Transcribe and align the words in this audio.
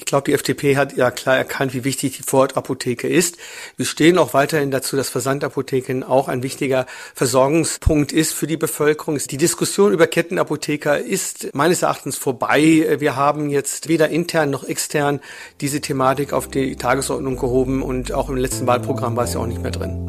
Ich 0.00 0.06
glaube, 0.06 0.24
die 0.24 0.32
FDP 0.32 0.78
hat 0.78 0.96
ja 0.96 1.10
klar 1.10 1.36
erkannt, 1.36 1.74
wie 1.74 1.84
wichtig 1.84 2.16
die 2.16 2.22
Vorortapotheke 2.22 3.06
ist. 3.06 3.36
Wir 3.76 3.84
stehen 3.84 4.16
auch 4.16 4.32
weiterhin 4.32 4.70
dazu, 4.70 4.96
dass 4.96 5.10
Versandapotheken 5.10 6.04
auch 6.04 6.26
ein 6.26 6.42
wichtiger 6.42 6.86
Versorgungspunkt 7.14 8.10
ist 8.10 8.32
für 8.32 8.46
die 8.46 8.56
Bevölkerung. 8.56 9.18
Die 9.18 9.36
Diskussion 9.36 9.92
über 9.92 10.06
Kettenapotheker 10.06 10.98
ist 10.98 11.54
meines 11.54 11.82
Erachtens 11.82 12.16
vorbei. 12.16 12.96
Wir 12.98 13.14
haben 13.14 13.50
jetzt 13.50 13.88
weder 13.88 14.08
intern 14.08 14.48
noch 14.48 14.64
extern 14.64 15.20
diese 15.60 15.82
Thematik 15.82 16.32
auf 16.32 16.48
die 16.48 16.76
Tagesordnung 16.76 17.36
gehoben 17.36 17.82
und 17.82 18.12
auch 18.12 18.30
im 18.30 18.36
letzten 18.36 18.66
Wahlprogramm 18.66 19.16
war 19.16 19.24
es 19.24 19.34
ja 19.34 19.40
auch 19.40 19.46
nicht 19.46 19.60
mehr 19.60 19.70
drin. 19.70 20.06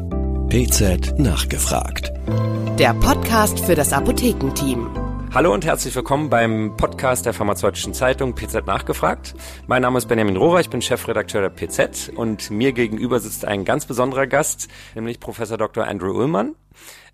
PZ 0.48 1.18
nachgefragt. 1.18 2.12
Der 2.78 2.94
Podcast 2.94 3.60
für 3.60 3.74
das 3.74 3.92
Apothekenteam. 3.92 5.11
Hallo 5.34 5.54
und 5.54 5.64
herzlich 5.64 5.96
willkommen 5.96 6.28
beim 6.28 6.76
Podcast 6.76 7.24
der 7.24 7.32
Pharmazeutischen 7.32 7.94
Zeitung 7.94 8.34
PZ 8.34 8.66
Nachgefragt. 8.66 9.32
Mein 9.66 9.80
Name 9.80 9.96
ist 9.96 10.06
Benjamin 10.06 10.36
Rohrer, 10.36 10.60
ich 10.60 10.68
bin 10.68 10.82
Chefredakteur 10.82 11.40
der 11.40 11.48
PZ 11.48 12.10
und 12.14 12.50
mir 12.50 12.72
gegenüber 12.72 13.18
sitzt 13.18 13.46
ein 13.46 13.64
ganz 13.64 13.86
besonderer 13.86 14.26
Gast, 14.26 14.68
nämlich 14.94 15.20
Professor 15.20 15.56
Dr. 15.56 15.86
Andrew 15.86 16.10
Ullmann. 16.10 16.54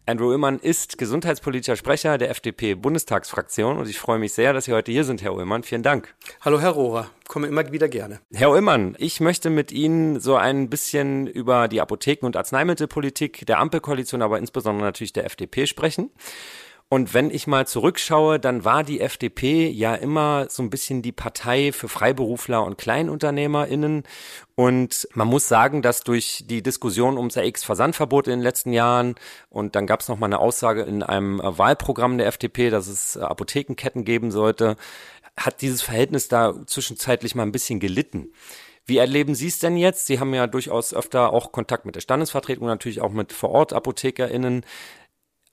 Andrew 0.05 0.31
Ullmann 0.31 0.59
ist 0.59 0.99
gesundheitspolitischer 0.99 1.77
Sprecher 1.77 2.19
der 2.19 2.31
FDP-Bundestagsfraktion 2.31 3.79
und 3.79 3.89
ich 3.89 4.01
freue 4.01 4.19
mich 4.19 4.33
sehr, 4.33 4.53
dass 4.53 4.65
Sie 4.65 4.73
heute 4.73 4.91
hier 4.91 5.05
sind, 5.05 5.23
Herr 5.23 5.35
Ullmann. 5.35 5.63
Vielen 5.63 5.85
Dank. 5.85 6.17
Hallo, 6.41 6.61
Herr 6.61 6.71
Rohrer. 6.71 7.11
Komme 7.29 7.47
immer 7.47 7.71
wieder 7.71 7.87
gerne. 7.87 8.19
Herr 8.33 8.51
Ullmann, 8.51 8.97
ich 8.99 9.21
möchte 9.21 9.49
mit 9.49 9.71
Ihnen 9.71 10.19
so 10.19 10.35
ein 10.35 10.69
bisschen 10.71 11.29
über 11.29 11.69
die 11.69 11.81
Apotheken- 11.81 12.27
und 12.27 12.37
Arzneimittelpolitik 12.37 13.47
der 13.47 13.61
Ampelkoalition, 13.61 14.23
aber 14.23 14.39
insbesondere 14.39 14.87
natürlich 14.87 15.13
der 15.13 15.25
FDP 15.25 15.67
sprechen. 15.67 16.11
Und 16.91 17.13
wenn 17.13 17.31
ich 17.31 17.47
mal 17.47 17.67
zurückschaue, 17.67 18.41
dann 18.41 18.65
war 18.65 18.83
die 18.83 19.01
FDP 19.01 19.69
ja 19.69 19.95
immer 19.95 20.47
so 20.49 20.63
ein 20.63 20.71
bisschen 20.71 21.03
die 21.03 21.13
Partei 21.13 21.71
für 21.71 21.87
Freiberufler 21.87 22.65
und 22.65 22.79
KleinunternehmerInnen. 22.79 24.05
Und 24.55 25.09
man 25.13 25.29
muss 25.29 25.49
sagen, 25.49 25.83
dass 25.83 26.03
durch 26.03 26.45
die 26.47 26.63
Diskussion 26.63 27.19
ums 27.19 27.37
RX-Versandverbot 27.37 28.27
in 28.27 28.39
den 28.39 28.41
letzten 28.41 28.73
Jahren 28.73 29.17
und 29.51 29.77
dann 29.77 29.87
gab 29.87 30.01
es 30.01 30.09
noch 30.09 30.19
mal 30.19 30.27
eine 30.27 30.39
Aussage 30.39 30.83
in 30.83 31.03
einem 31.03 31.41
Wahlprogramm 31.45 32.17
der 32.17 32.27
FDP, 32.27 32.71
dass 32.71 32.87
es 32.87 33.19
Apothekenketten 33.19 34.05
geben 34.05 34.31
sollte, 34.31 34.77
hat 35.37 35.61
dieses 35.61 35.83
Verhältnis 35.83 36.29
da 36.29 36.55
zwischenzeitlich 36.67 37.35
mal 37.35 37.43
ein 37.43 37.53
bisschen 37.53 37.81
gelitten. 37.81 38.33
Wie 38.87 38.97
erleben 38.97 39.35
Sie 39.35 39.49
es 39.49 39.59
denn 39.59 39.77
jetzt? 39.77 40.07
Sie 40.07 40.19
haben 40.19 40.33
ja 40.33 40.47
durchaus 40.47 40.95
öfter 40.95 41.35
auch 41.35 41.53
Kontakt 41.53 41.85
mit 41.85 41.95
der 41.95 42.01
Standesvertretung, 42.01 42.67
natürlich 42.67 43.03
auch 43.03 43.13
mit 43.13 43.35
Vor-Ort-ApothekerInnen. 43.35 44.65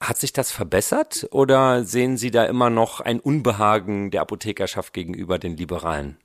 Hat 0.00 0.18
sich 0.18 0.32
das 0.32 0.52
verbessert 0.52 1.26
oder 1.30 1.84
sehen 1.84 2.16
Sie 2.18 2.30
da 2.30 2.44
immer 2.44 2.68
noch 2.68 3.00
ein 3.00 3.18
Unbehagen 3.18 4.10
der 4.10 4.20
Apothekerschaft 4.20 4.92
gegenüber 4.92 5.38
den 5.38 5.56
Liberalen? 5.56 6.18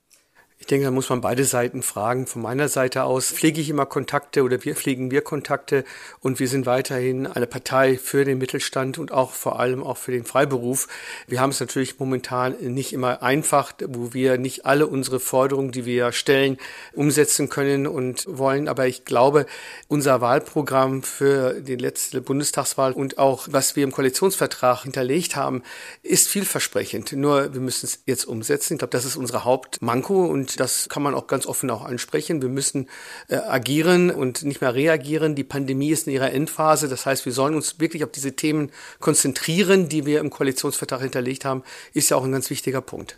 Ich 0.61 0.67
denke, 0.67 0.85
da 0.85 0.91
muss 0.91 1.09
man 1.09 1.21
beide 1.21 1.43
Seiten 1.43 1.81
fragen. 1.81 2.27
Von 2.27 2.43
meiner 2.43 2.69
Seite 2.69 3.03
aus 3.03 3.31
pflege 3.31 3.59
ich 3.59 3.69
immer 3.69 3.87
Kontakte 3.87 4.43
oder 4.43 4.63
wir 4.63 4.75
pflegen 4.75 5.09
wir 5.09 5.21
Kontakte 5.21 5.83
und 6.19 6.39
wir 6.39 6.47
sind 6.47 6.67
weiterhin 6.67 7.25
eine 7.25 7.47
Partei 7.47 7.97
für 7.97 8.25
den 8.25 8.37
Mittelstand 8.37 8.99
und 8.99 9.11
auch 9.11 9.31
vor 9.31 9.59
allem 9.59 9.83
auch 9.83 9.97
für 9.97 10.11
den 10.11 10.23
Freiberuf. 10.23 10.87
Wir 11.27 11.41
haben 11.41 11.49
es 11.49 11.59
natürlich 11.59 11.99
momentan 11.99 12.55
nicht 12.61 12.93
immer 12.93 13.23
einfach, 13.23 13.73
wo 13.87 14.13
wir 14.13 14.37
nicht 14.37 14.65
alle 14.67 14.85
unsere 14.85 15.19
Forderungen, 15.19 15.71
die 15.71 15.85
wir 15.85 16.11
stellen, 16.11 16.57
umsetzen 16.93 17.49
können 17.49 17.87
und 17.87 18.25
wollen. 18.29 18.67
Aber 18.67 18.85
ich 18.85 19.03
glaube, 19.03 19.47
unser 19.87 20.21
Wahlprogramm 20.21 21.01
für 21.01 21.59
die 21.59 21.75
letzte 21.75 22.21
Bundestagswahl 22.21 22.93
und 22.93 23.17
auch 23.17 23.47
was 23.49 23.75
wir 23.75 23.83
im 23.83 23.91
Koalitionsvertrag 23.91 24.83
hinterlegt 24.83 25.35
haben, 25.35 25.63
ist 26.03 26.27
vielversprechend. 26.27 27.13
Nur 27.13 27.51
wir 27.55 27.61
müssen 27.61 27.87
es 27.87 28.03
jetzt 28.05 28.25
umsetzen. 28.25 28.73
Ich 28.73 28.79
glaube, 28.79 28.91
das 28.91 29.05
ist 29.05 29.15
unsere 29.15 29.43
Hauptmanko 29.43 30.25
und 30.25 30.50
das 30.59 30.89
kann 30.89 31.03
man 31.03 31.15
auch 31.15 31.27
ganz 31.27 31.45
offen 31.45 31.69
auch 31.69 31.83
ansprechen. 31.83 32.41
Wir 32.41 32.49
müssen 32.49 32.87
äh, 33.27 33.35
agieren 33.35 34.11
und 34.11 34.43
nicht 34.43 34.61
mehr 34.61 34.73
reagieren. 34.73 35.35
Die 35.35 35.43
Pandemie 35.43 35.91
ist 35.91 36.07
in 36.07 36.13
ihrer 36.13 36.31
Endphase. 36.31 36.87
Das 36.87 37.05
heißt, 37.05 37.25
wir 37.25 37.33
sollen 37.33 37.55
uns 37.55 37.79
wirklich 37.79 38.03
auf 38.03 38.11
diese 38.11 38.35
Themen 38.35 38.71
konzentrieren, 38.99 39.89
die 39.89 40.05
wir 40.05 40.19
im 40.19 40.29
Koalitionsvertrag 40.29 41.01
hinterlegt 41.01 41.45
haben. 41.45 41.63
Ist 41.93 42.09
ja 42.09 42.17
auch 42.17 42.23
ein 42.23 42.31
ganz 42.31 42.49
wichtiger 42.49 42.81
Punkt. 42.81 43.17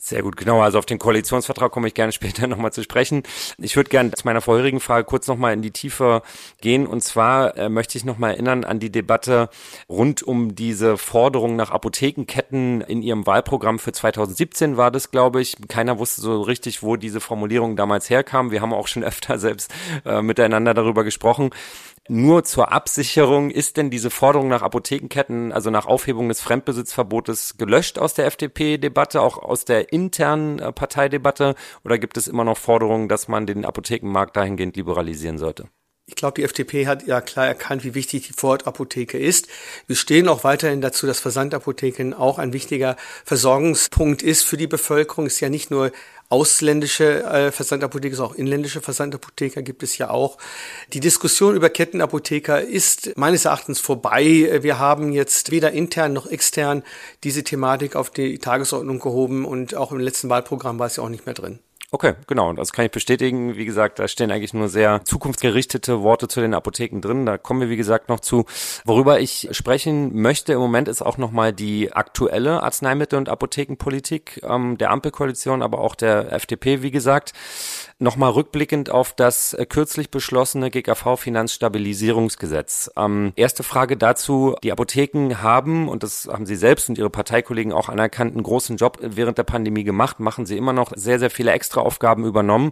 Sehr 0.00 0.22
gut, 0.22 0.36
genau. 0.36 0.62
Also 0.62 0.78
auf 0.78 0.86
den 0.86 1.00
Koalitionsvertrag 1.00 1.72
komme 1.72 1.88
ich 1.88 1.94
gerne 1.94 2.12
später 2.18 2.46
nochmal 2.46 2.72
zu 2.72 2.84
sprechen. 2.84 3.24
Ich 3.58 3.74
würde 3.74 3.90
gerne 3.90 4.12
zu 4.12 4.24
meiner 4.24 4.40
vorherigen 4.40 4.78
Frage 4.78 5.04
kurz 5.04 5.26
nochmal 5.26 5.52
in 5.52 5.60
die 5.60 5.72
Tiefe 5.72 6.22
gehen. 6.60 6.86
Und 6.86 7.02
zwar 7.02 7.56
äh, 7.56 7.68
möchte 7.68 7.98
ich 7.98 8.04
nochmal 8.04 8.32
erinnern 8.34 8.64
an 8.64 8.78
die 8.78 8.90
Debatte 8.90 9.50
rund 9.88 10.22
um 10.22 10.54
diese 10.54 10.98
Forderung 10.98 11.56
nach 11.56 11.72
Apothekenketten 11.72 12.80
in 12.82 13.02
Ihrem 13.02 13.26
Wahlprogramm 13.26 13.80
für 13.80 13.90
2017 13.90 14.76
war 14.76 14.92
das, 14.92 15.10
glaube 15.10 15.40
ich. 15.40 15.56
Keiner 15.66 15.98
wusste 15.98 16.20
so 16.20 16.42
richtig, 16.42 16.82
wo 16.84 16.94
diese 16.94 17.20
Formulierung 17.20 17.74
damals 17.74 18.08
herkam. 18.08 18.52
Wir 18.52 18.62
haben 18.62 18.72
auch 18.72 18.86
schon 18.86 19.02
öfter 19.08 19.40
selbst 19.40 19.74
äh, 20.04 20.22
miteinander 20.22 20.74
darüber 20.74 21.02
gesprochen. 21.02 21.50
Nur 22.10 22.42
zur 22.44 22.72
Absicherung 22.72 23.50
ist 23.50 23.76
denn 23.76 23.90
diese 23.90 24.08
Forderung 24.08 24.48
nach 24.48 24.62
Apothekenketten, 24.62 25.52
also 25.52 25.68
nach 25.68 25.84
Aufhebung 25.84 26.30
des 26.30 26.40
Fremdbesitzverbotes 26.40 27.58
gelöscht 27.58 27.98
aus 27.98 28.14
der 28.14 28.24
FDP-Debatte, 28.24 29.20
auch 29.20 29.36
aus 29.36 29.66
der 29.66 29.92
internen 29.92 30.58
äh, 30.58 30.72
Parteidebatte? 30.72 31.54
Oder 31.84 31.98
gibt 31.98 32.16
es 32.16 32.26
immer 32.26 32.44
noch 32.44 32.56
Forderungen, 32.56 33.10
dass 33.10 33.28
man 33.28 33.44
den 33.44 33.66
Apothekenmarkt 33.66 34.36
dahingehend 34.38 34.76
liberalisieren 34.76 35.36
sollte? 35.36 35.68
Ich 36.08 36.14
glaube, 36.14 36.36
die 36.40 36.44
FDP 36.44 36.86
hat 36.86 37.06
ja 37.06 37.20
klar 37.20 37.46
erkannt, 37.46 37.84
wie 37.84 37.94
wichtig 37.94 38.26
die 38.26 38.32
Vorortapotheke 38.32 39.18
ist. 39.18 39.46
Wir 39.86 39.94
stehen 39.94 40.26
auch 40.26 40.42
weiterhin 40.42 40.80
dazu, 40.80 41.06
dass 41.06 41.20
Versandapotheken 41.20 42.14
auch 42.14 42.38
ein 42.38 42.54
wichtiger 42.54 42.96
Versorgungspunkt 43.26 44.22
ist 44.22 44.42
für 44.42 44.56
die 44.56 44.66
Bevölkerung. 44.66 45.26
Es 45.26 45.34
ist 45.34 45.40
ja 45.40 45.50
nicht 45.50 45.70
nur 45.70 45.92
ausländische 46.30 47.24
äh, 47.24 47.52
Versandapotheker, 47.52 48.16
sondern 48.16 48.34
auch 48.34 48.38
inländische 48.38 48.80
Versandapotheker 48.80 49.60
gibt 49.60 49.82
es 49.82 49.98
ja 49.98 50.08
auch. 50.08 50.38
Die 50.94 51.00
Diskussion 51.00 51.54
über 51.54 51.68
Kettenapotheker 51.68 52.62
ist 52.62 53.14
meines 53.18 53.44
Erachtens 53.44 53.78
vorbei. 53.78 54.60
Wir 54.62 54.78
haben 54.78 55.12
jetzt 55.12 55.50
weder 55.50 55.72
intern 55.72 56.14
noch 56.14 56.26
extern 56.26 56.84
diese 57.22 57.44
Thematik 57.44 57.96
auf 57.96 58.08
die 58.08 58.38
Tagesordnung 58.38 58.98
gehoben 58.98 59.44
und 59.44 59.74
auch 59.74 59.92
im 59.92 60.00
letzten 60.00 60.30
Wahlprogramm 60.30 60.78
war 60.78 60.86
es 60.86 60.96
ja 60.96 61.02
auch 61.02 61.10
nicht 61.10 61.26
mehr 61.26 61.34
drin. 61.34 61.58
Okay, 61.90 62.16
genau. 62.26 62.52
Das 62.52 62.72
kann 62.72 62.84
ich 62.84 62.90
bestätigen. 62.90 63.56
Wie 63.56 63.64
gesagt, 63.64 63.98
da 63.98 64.08
stehen 64.08 64.30
eigentlich 64.30 64.52
nur 64.52 64.68
sehr 64.68 65.02
zukunftsgerichtete 65.06 66.02
Worte 66.02 66.28
zu 66.28 66.42
den 66.42 66.52
Apotheken 66.52 67.00
drin. 67.00 67.24
Da 67.24 67.38
kommen 67.38 67.62
wir, 67.62 67.70
wie 67.70 67.78
gesagt, 67.78 68.10
noch 68.10 68.20
zu. 68.20 68.44
Worüber 68.84 69.20
ich 69.20 69.48
sprechen 69.52 70.14
möchte 70.20 70.52
im 70.52 70.58
Moment 70.58 70.88
ist 70.88 71.00
auch 71.00 71.16
nochmal 71.16 71.54
die 71.54 71.90
aktuelle 71.90 72.62
Arzneimittel- 72.62 73.16
und 73.16 73.30
Apothekenpolitik 73.30 74.42
ähm, 74.42 74.76
der 74.76 74.90
Ampelkoalition, 74.90 75.62
aber 75.62 75.78
auch 75.78 75.94
der 75.94 76.30
FDP, 76.30 76.82
wie 76.82 76.90
gesagt. 76.90 77.32
Nochmal 78.00 78.30
rückblickend 78.30 78.90
auf 78.90 79.12
das 79.12 79.54
äh, 79.54 79.66
kürzlich 79.66 80.12
beschlossene 80.12 80.70
GKV-Finanzstabilisierungsgesetz. 80.70 82.92
Ähm, 82.96 83.32
erste 83.34 83.64
Frage 83.64 83.96
dazu. 83.96 84.54
Die 84.62 84.70
Apotheken 84.70 85.42
haben, 85.42 85.88
und 85.88 86.04
das 86.04 86.28
haben 86.30 86.46
Sie 86.46 86.54
selbst 86.54 86.88
und 86.88 86.96
Ihre 86.96 87.10
Parteikollegen 87.10 87.72
auch 87.72 87.88
anerkannt, 87.88 88.34
einen 88.34 88.44
großen 88.44 88.76
Job 88.76 88.98
während 89.02 89.36
der 89.36 89.42
Pandemie 89.42 89.82
gemacht, 89.82 90.20
machen 90.20 90.46
Sie 90.46 90.56
immer 90.56 90.72
noch 90.72 90.92
sehr, 90.94 91.18
sehr 91.18 91.30
viele 91.30 91.50
Extraaufgaben 91.50 92.24
übernommen. 92.24 92.70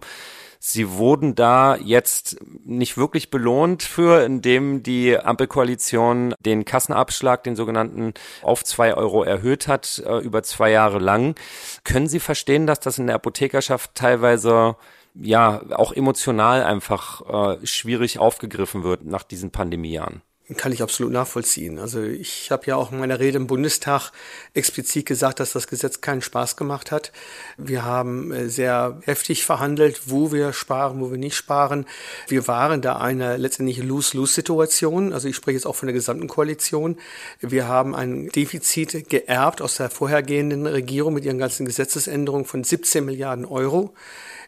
Sie 0.61 0.93
wurden 0.93 1.35
da 1.35 1.77
jetzt 1.77 2.37
nicht 2.65 2.97
wirklich 2.97 3.29
belohnt 3.29 3.83
für, 3.83 4.25
indem 4.25 4.85
die 4.85 5.19
Ampelkoalition 5.19 6.37
den 6.39 6.65
Kassenabschlag, 6.65 7.43
den 7.43 7.57
sogenannten, 7.57 8.15
auf 8.43 8.63
zwei 8.63 8.95
Euro 8.95 9.25
erhöht 9.25 9.67
hat, 9.67 10.01
äh, 10.07 10.19
über 10.19 10.45
zwei 10.45 10.71
Jahre 10.71 11.01
lang. 11.01 11.35
Können 11.83 12.07
Sie 12.07 12.21
verstehen, 12.21 12.69
dass 12.69 12.79
das 12.79 13.01
in 13.01 13.09
der 13.09 13.17
Apothekerschaft 13.17 13.97
teilweise 13.97 14.77
ja 15.21 15.63
auch 15.75 15.93
emotional 15.93 16.63
einfach 16.63 17.59
äh, 17.61 17.67
schwierig 17.67 18.19
aufgegriffen 18.19 18.85
wird 18.85 19.05
nach 19.05 19.23
diesen 19.23 19.51
Pandemiejahren. 19.51 20.23
Kann 20.57 20.71
ich 20.71 20.81
absolut 20.81 21.13
nachvollziehen. 21.13 21.81
Also 21.81 22.05
ich 22.05 22.53
habe 22.53 22.67
ja 22.67 22.77
auch 22.77 22.93
in 22.93 23.01
meiner 23.01 23.19
Rede 23.19 23.37
im 23.37 23.49
Bundestag 23.49 24.13
explizit 24.55 25.05
gesagt, 25.05 25.41
dass 25.41 25.53
das 25.53 25.67
Gesetz 25.67 26.01
keinen 26.01 26.23
Spaß 26.23 26.57
gemacht 26.57 26.93
hat. 26.93 27.11
Wir 27.57 27.85
haben 27.85 28.31
äh, 28.31 28.49
sehr 28.49 29.01
heftig 29.03 29.45
verhandelt, 29.45 30.03
wo 30.07 30.31
wir 30.31 30.53
sparen, 30.53 31.01
wo 31.01 31.11
wir 31.11 31.19
nicht 31.19 31.35
sparen. 31.35 31.85
Wir 32.29 32.47
waren 32.47 32.81
da 32.81 32.99
eine 32.99 33.39
letztendlich 33.39 33.79
Lose-Lose-Situation. 33.79 35.13
Also 35.13 35.27
ich 35.27 35.35
spreche 35.35 35.57
jetzt 35.57 35.67
auch 35.67 35.75
von 35.75 35.89
der 35.89 35.95
gesamten 35.95 36.29
Koalition. 36.29 36.97
Wir 37.41 37.67
haben 37.67 37.97
ein 37.97 38.29
Defizit 38.29 39.11
geerbt 39.11 39.61
aus 39.61 39.79
der 39.79 39.91
vorhergehenden 39.91 40.69
Regierung 40.69 41.15
mit 41.15 41.25
ihren 41.25 41.39
ganzen 41.39 41.67
Gesetzesänderungen 41.67 42.45
von 42.45 42.63
17 42.63 43.05
Milliarden 43.05 43.47
Euro. 43.47 43.95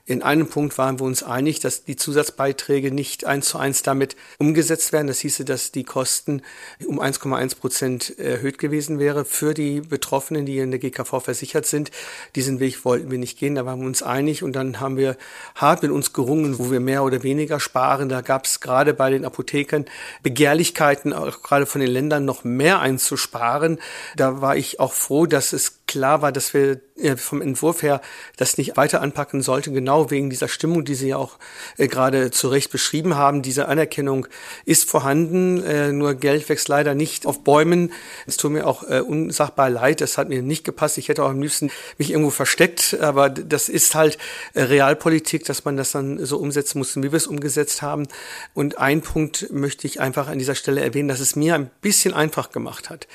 In 0.08 0.22
einem 0.22 0.46
Punkt 0.46 0.78
waren 0.78 0.98
wir 1.00 1.04
uns 1.04 1.22
einig, 1.22 1.60
dass 1.60 1.84
die 1.84 1.94
Zusatzbeiträge 1.94 2.90
nicht 2.90 3.26
eins 3.26 3.50
zu 3.50 3.58
eins 3.58 3.82
damit 3.82 4.16
umgesetzt 4.38 4.90
werden. 4.90 5.06
Das 5.06 5.18
hieße, 5.18 5.44
dass 5.44 5.70
die 5.70 5.84
Kosten 5.84 6.40
um 6.86 6.98
1,1 6.98 7.58
Prozent 7.58 8.18
erhöht 8.18 8.56
gewesen 8.56 8.98
wäre 8.98 9.26
für 9.26 9.52
die 9.52 9.82
Betroffenen, 9.82 10.46
die 10.46 10.60
in 10.60 10.70
der 10.70 10.80
GKV 10.80 11.20
versichert 11.20 11.66
sind. 11.66 11.90
Diesen 12.36 12.58
Weg 12.58 12.86
wollten 12.86 13.10
wir 13.10 13.18
nicht 13.18 13.38
gehen. 13.38 13.54
Da 13.54 13.66
waren 13.66 13.80
wir 13.80 13.86
uns 13.86 14.02
einig 14.02 14.42
und 14.42 14.54
dann 14.54 14.80
haben 14.80 14.96
wir 14.96 15.14
hart 15.54 15.82
mit 15.82 15.90
uns 15.90 16.14
gerungen, 16.14 16.58
wo 16.58 16.70
wir 16.70 16.80
mehr 16.80 17.04
oder 17.04 17.22
weniger 17.22 17.60
sparen. 17.60 18.08
Da 18.08 18.22
gab 18.22 18.46
es 18.46 18.60
gerade 18.60 18.94
bei 18.94 19.10
den 19.10 19.26
Apothekern 19.26 19.84
Begehrlichkeiten, 20.22 21.12
auch 21.12 21.42
gerade 21.42 21.66
von 21.66 21.82
den 21.82 21.90
Ländern 21.90 22.24
noch 22.24 22.44
mehr 22.44 22.80
einzusparen. 22.80 23.78
Da 24.16 24.40
war 24.40 24.56
ich 24.56 24.80
auch 24.80 24.94
froh, 24.94 25.26
dass 25.26 25.52
es 25.52 25.86
klar 25.88 26.22
war, 26.22 26.30
dass 26.30 26.54
wir 26.54 26.80
vom 27.16 27.42
Entwurf 27.42 27.82
her 27.82 28.00
das 28.36 28.58
nicht 28.58 28.76
weiter 28.76 29.00
anpacken 29.00 29.42
sollten, 29.42 29.74
genau 29.74 30.10
wegen 30.10 30.30
dieser 30.30 30.48
Stimmung, 30.48 30.84
die 30.84 30.94
Sie 30.94 31.08
ja 31.08 31.16
auch 31.16 31.38
äh, 31.76 31.86
gerade 31.86 32.30
zu 32.30 32.48
Recht 32.48 32.70
beschrieben 32.70 33.16
haben. 33.16 33.42
Diese 33.42 33.68
Anerkennung 33.68 34.26
ist 34.64 34.88
vorhanden, 34.88 35.62
äh, 35.64 35.92
nur 35.92 36.14
Geld 36.14 36.48
wächst 36.48 36.68
leider 36.68 36.94
nicht 36.94 37.26
auf 37.26 37.44
Bäumen. 37.44 37.92
Es 38.26 38.36
tut 38.36 38.52
mir 38.52 38.66
auch 38.66 38.82
äh, 38.88 39.00
unsagbar 39.00 39.70
leid, 39.70 40.00
das 40.00 40.18
hat 40.18 40.28
mir 40.28 40.42
nicht 40.42 40.64
gepasst. 40.64 40.98
Ich 40.98 41.08
hätte 41.08 41.24
auch 41.24 41.30
am 41.30 41.40
liebsten 41.40 41.70
mich 41.98 42.10
irgendwo 42.10 42.30
versteckt, 42.30 42.98
aber 43.00 43.30
das 43.30 43.68
ist 43.68 43.94
halt 43.94 44.18
Realpolitik, 44.54 45.44
dass 45.44 45.64
man 45.64 45.76
das 45.76 45.92
dann 45.92 46.24
so 46.24 46.38
umsetzen 46.38 46.78
muss, 46.78 46.96
wie 46.96 47.02
wir 47.02 47.14
es 47.14 47.26
umgesetzt 47.26 47.82
haben. 47.82 48.06
Und 48.54 48.78
ein 48.78 49.02
Punkt 49.02 49.50
möchte 49.52 49.86
ich 49.86 50.00
einfach 50.00 50.28
an 50.28 50.38
dieser 50.38 50.54
Stelle 50.54 50.80
erwähnen, 50.80 51.08
dass 51.08 51.20
es 51.20 51.36
mir 51.36 51.54
ein 51.54 51.70
bisschen 51.80 52.12
einfach 52.12 52.50
gemacht 52.50 52.90
hat. 52.90 53.06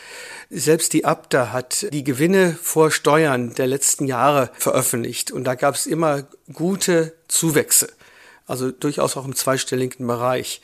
Selbst 0.49 0.93
die 0.93 1.05
Abda 1.05 1.51
hat 1.51 1.87
die 1.91 2.03
Gewinne 2.03 2.55
vor 2.63 2.91
Steuern 2.91 3.53
der 3.53 3.67
letzten 3.67 4.05
Jahre 4.05 4.49
veröffentlicht. 4.53 5.31
Und 5.31 5.43
da 5.43 5.55
gab 5.55 5.75
es 5.75 5.85
immer 5.85 6.23
gute 6.51 7.13
Zuwächse 7.27 7.89
also 8.45 8.71
durchaus 8.71 9.15
auch 9.15 9.25
im 9.25 9.35
zweistelligen 9.35 10.05
Bereich. 10.05 10.61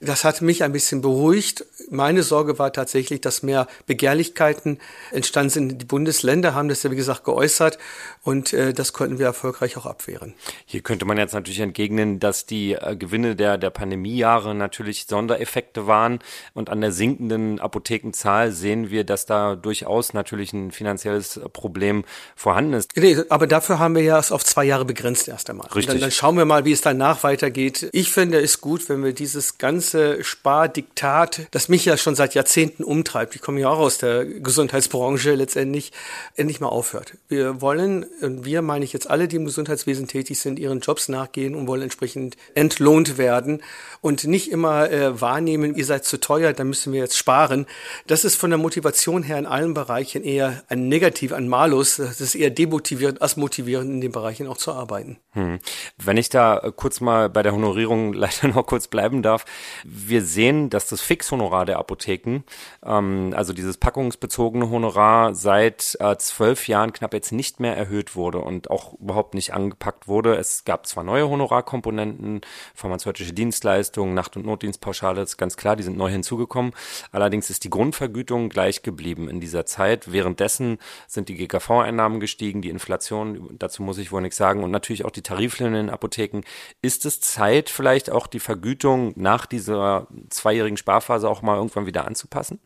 Das 0.00 0.24
hat 0.24 0.42
mich 0.42 0.64
ein 0.64 0.72
bisschen 0.72 1.00
beruhigt. 1.00 1.64
Meine 1.88 2.22
Sorge 2.22 2.58
war 2.58 2.72
tatsächlich, 2.72 3.20
dass 3.20 3.42
mehr 3.42 3.68
Begehrlichkeiten 3.86 4.78
entstanden 5.12 5.50
sind. 5.50 5.78
Die 5.82 5.84
Bundesländer 5.84 6.54
haben 6.54 6.68
das 6.68 6.82
ja, 6.82 6.90
wie 6.90 6.96
gesagt, 6.96 7.24
geäußert 7.24 7.78
und 8.22 8.52
äh, 8.52 8.72
das 8.72 8.92
konnten 8.92 9.18
wir 9.18 9.26
erfolgreich 9.26 9.76
auch 9.76 9.86
abwehren. 9.86 10.34
Hier 10.66 10.80
könnte 10.80 11.04
man 11.04 11.18
jetzt 11.18 11.32
natürlich 11.34 11.60
entgegnen, 11.60 12.18
dass 12.18 12.46
die 12.46 12.72
äh, 12.72 12.96
Gewinne 12.96 13.36
der, 13.36 13.58
der 13.58 13.70
Pandemiejahre 13.70 14.54
natürlich 14.54 15.06
Sondereffekte 15.08 15.86
waren 15.86 16.18
und 16.54 16.68
an 16.68 16.80
der 16.80 16.92
sinkenden 16.92 17.60
Apothekenzahl 17.60 18.50
sehen 18.50 18.90
wir, 18.90 19.04
dass 19.04 19.26
da 19.26 19.54
durchaus 19.54 20.12
natürlich 20.14 20.52
ein 20.52 20.72
finanzielles 20.72 21.40
Problem 21.52 22.04
vorhanden 22.34 22.74
ist. 22.74 22.96
Nee, 22.96 23.16
aber 23.28 23.46
dafür 23.46 23.78
haben 23.78 23.94
wir 23.94 24.02
ja 24.02 24.18
es 24.18 24.32
auf 24.32 24.44
zwei 24.44 24.64
Jahre 24.64 24.84
begrenzt 24.84 25.28
erst 25.28 25.48
einmal. 25.48 25.68
Richtig. 25.68 25.86
Dann, 25.86 26.00
dann 26.00 26.10
schauen 26.10 26.36
wir 26.36 26.44
mal, 26.44 26.64
wie 26.64 26.72
es 26.72 26.80
danach 26.80 27.19
weitergeht. 27.22 27.88
Ich 27.92 28.10
finde 28.10 28.40
es 28.40 28.60
gut, 28.60 28.88
wenn 28.88 29.02
wir 29.04 29.12
dieses 29.12 29.58
ganze 29.58 30.22
Spardiktat, 30.24 31.42
das 31.50 31.68
mich 31.68 31.84
ja 31.84 31.96
schon 31.96 32.14
seit 32.14 32.34
Jahrzehnten 32.34 32.84
umtreibt, 32.84 33.34
ich 33.34 33.42
komme 33.42 33.60
ja 33.60 33.68
auch 33.68 33.78
aus 33.78 33.98
der 33.98 34.24
Gesundheitsbranche 34.24 35.34
letztendlich, 35.34 35.92
endlich 36.36 36.60
mal 36.60 36.68
aufhört. 36.68 37.14
Wir 37.28 37.60
wollen, 37.60 38.04
und 38.20 38.44
wir 38.44 38.62
meine 38.62 38.84
ich 38.84 38.92
jetzt 38.92 39.10
alle, 39.10 39.28
die 39.28 39.36
im 39.36 39.44
Gesundheitswesen 39.44 40.08
tätig 40.08 40.38
sind, 40.40 40.58
ihren 40.58 40.80
Jobs 40.80 41.08
nachgehen 41.08 41.54
und 41.54 41.66
wollen 41.66 41.82
entsprechend 41.82 42.36
entlohnt 42.54 43.18
werden 43.18 43.62
und 44.00 44.24
nicht 44.24 44.50
immer 44.50 44.90
äh, 44.90 45.20
wahrnehmen, 45.20 45.74
ihr 45.74 45.84
seid 45.84 46.04
zu 46.04 46.18
teuer, 46.18 46.52
dann 46.52 46.68
müssen 46.68 46.92
wir 46.92 47.00
jetzt 47.00 47.16
sparen. 47.16 47.66
Das 48.06 48.24
ist 48.24 48.36
von 48.36 48.50
der 48.50 48.58
Motivation 48.58 49.22
her 49.22 49.38
in 49.38 49.46
allen 49.46 49.74
Bereichen 49.74 50.24
eher 50.24 50.62
ein 50.68 50.88
Negativ, 50.88 51.32
ein 51.32 51.48
Malus. 51.48 51.96
Das 51.96 52.20
ist 52.20 52.34
eher 52.34 52.50
demotivierend 52.50 53.20
als 53.22 53.36
motivierend, 53.36 53.90
in 53.90 54.00
den 54.00 54.12
Bereichen 54.12 54.46
auch 54.46 54.56
zu 54.56 54.72
arbeiten. 54.72 55.18
Hm. 55.32 55.58
Wenn 55.98 56.16
ich 56.16 56.28
da 56.28 56.58
äh, 56.58 56.72
kurz 56.74 57.00
mal 57.00 57.09
bei 57.28 57.42
der 57.42 57.52
Honorierung 57.52 58.12
leider 58.14 58.48
noch 58.48 58.66
kurz 58.66 58.88
bleiben 58.88 59.22
darf. 59.22 59.44
Wir 59.84 60.22
sehen, 60.22 60.70
dass 60.70 60.88
das 60.88 61.00
Fixhonorar 61.00 61.66
der 61.66 61.78
Apotheken, 61.78 62.40
ähm, 62.84 63.32
also 63.36 63.52
dieses 63.52 63.76
packungsbezogene 63.76 64.70
Honorar, 64.70 65.34
seit 65.34 65.96
äh, 66.00 66.16
zwölf 66.16 66.68
Jahren 66.68 66.92
knapp 66.92 67.14
jetzt 67.14 67.32
nicht 67.32 67.60
mehr 67.60 67.76
erhöht 67.76 68.16
wurde 68.16 68.38
und 68.38 68.70
auch 68.70 68.94
überhaupt 68.94 69.34
nicht 69.34 69.52
angepackt 69.52 70.08
wurde. 70.08 70.36
Es 70.36 70.64
gab 70.64 70.86
zwar 70.86 71.04
neue 71.04 71.28
Honorarkomponenten, 71.28 72.40
pharmazeutische 72.74 73.32
Dienstleistungen, 73.32 74.14
Nacht- 74.14 74.36
und 74.36 74.46
Notdienstpauschale, 74.46 75.22
ist 75.22 75.36
ganz 75.36 75.56
klar, 75.56 75.76
die 75.76 75.82
sind 75.82 75.96
neu 75.96 76.10
hinzugekommen. 76.10 76.72
Allerdings 77.12 77.50
ist 77.50 77.64
die 77.64 77.70
Grundvergütung 77.70 78.48
gleich 78.48 78.82
geblieben 78.82 79.28
in 79.28 79.40
dieser 79.40 79.66
Zeit. 79.66 80.12
Währenddessen 80.12 80.78
sind 81.06 81.28
die 81.28 81.36
GKV-Einnahmen 81.36 82.20
gestiegen, 82.20 82.62
die 82.62 82.70
Inflation, 82.70 83.56
dazu 83.58 83.82
muss 83.82 83.98
ich 83.98 84.12
wohl 84.12 84.22
nichts 84.22 84.36
sagen, 84.36 84.62
und 84.62 84.70
natürlich 84.70 85.04
auch 85.04 85.10
die 85.10 85.22
Tariflinien 85.22 85.88
in 85.88 85.90
Apotheken. 85.90 86.42
Ist 86.82 86.99
es 87.04 87.20
Zeit, 87.20 87.70
vielleicht 87.70 88.10
auch 88.10 88.26
die 88.26 88.40
Vergütung 88.40 89.12
nach 89.16 89.46
dieser 89.46 90.06
zweijährigen 90.30 90.76
Sparphase 90.76 91.28
auch 91.28 91.42
mal 91.42 91.56
irgendwann 91.56 91.86
wieder 91.86 92.06
anzupassen? 92.06 92.60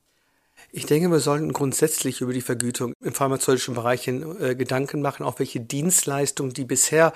Ich 0.72 0.86
denke, 0.86 1.08
wir 1.10 1.20
sollten 1.20 1.52
grundsätzlich 1.52 2.20
über 2.20 2.32
die 2.32 2.40
Vergütung 2.40 2.94
im 3.00 3.12
pharmazeutischen 3.12 3.75
Bereich 3.75 4.08
äh, 4.08 4.56
Gedanken 4.56 5.02
machen, 5.02 5.25
auch 5.25 5.38
welche 5.38 5.60
Dienstleistungen, 5.60 6.52
die 6.52 6.64
bisher 6.64 7.12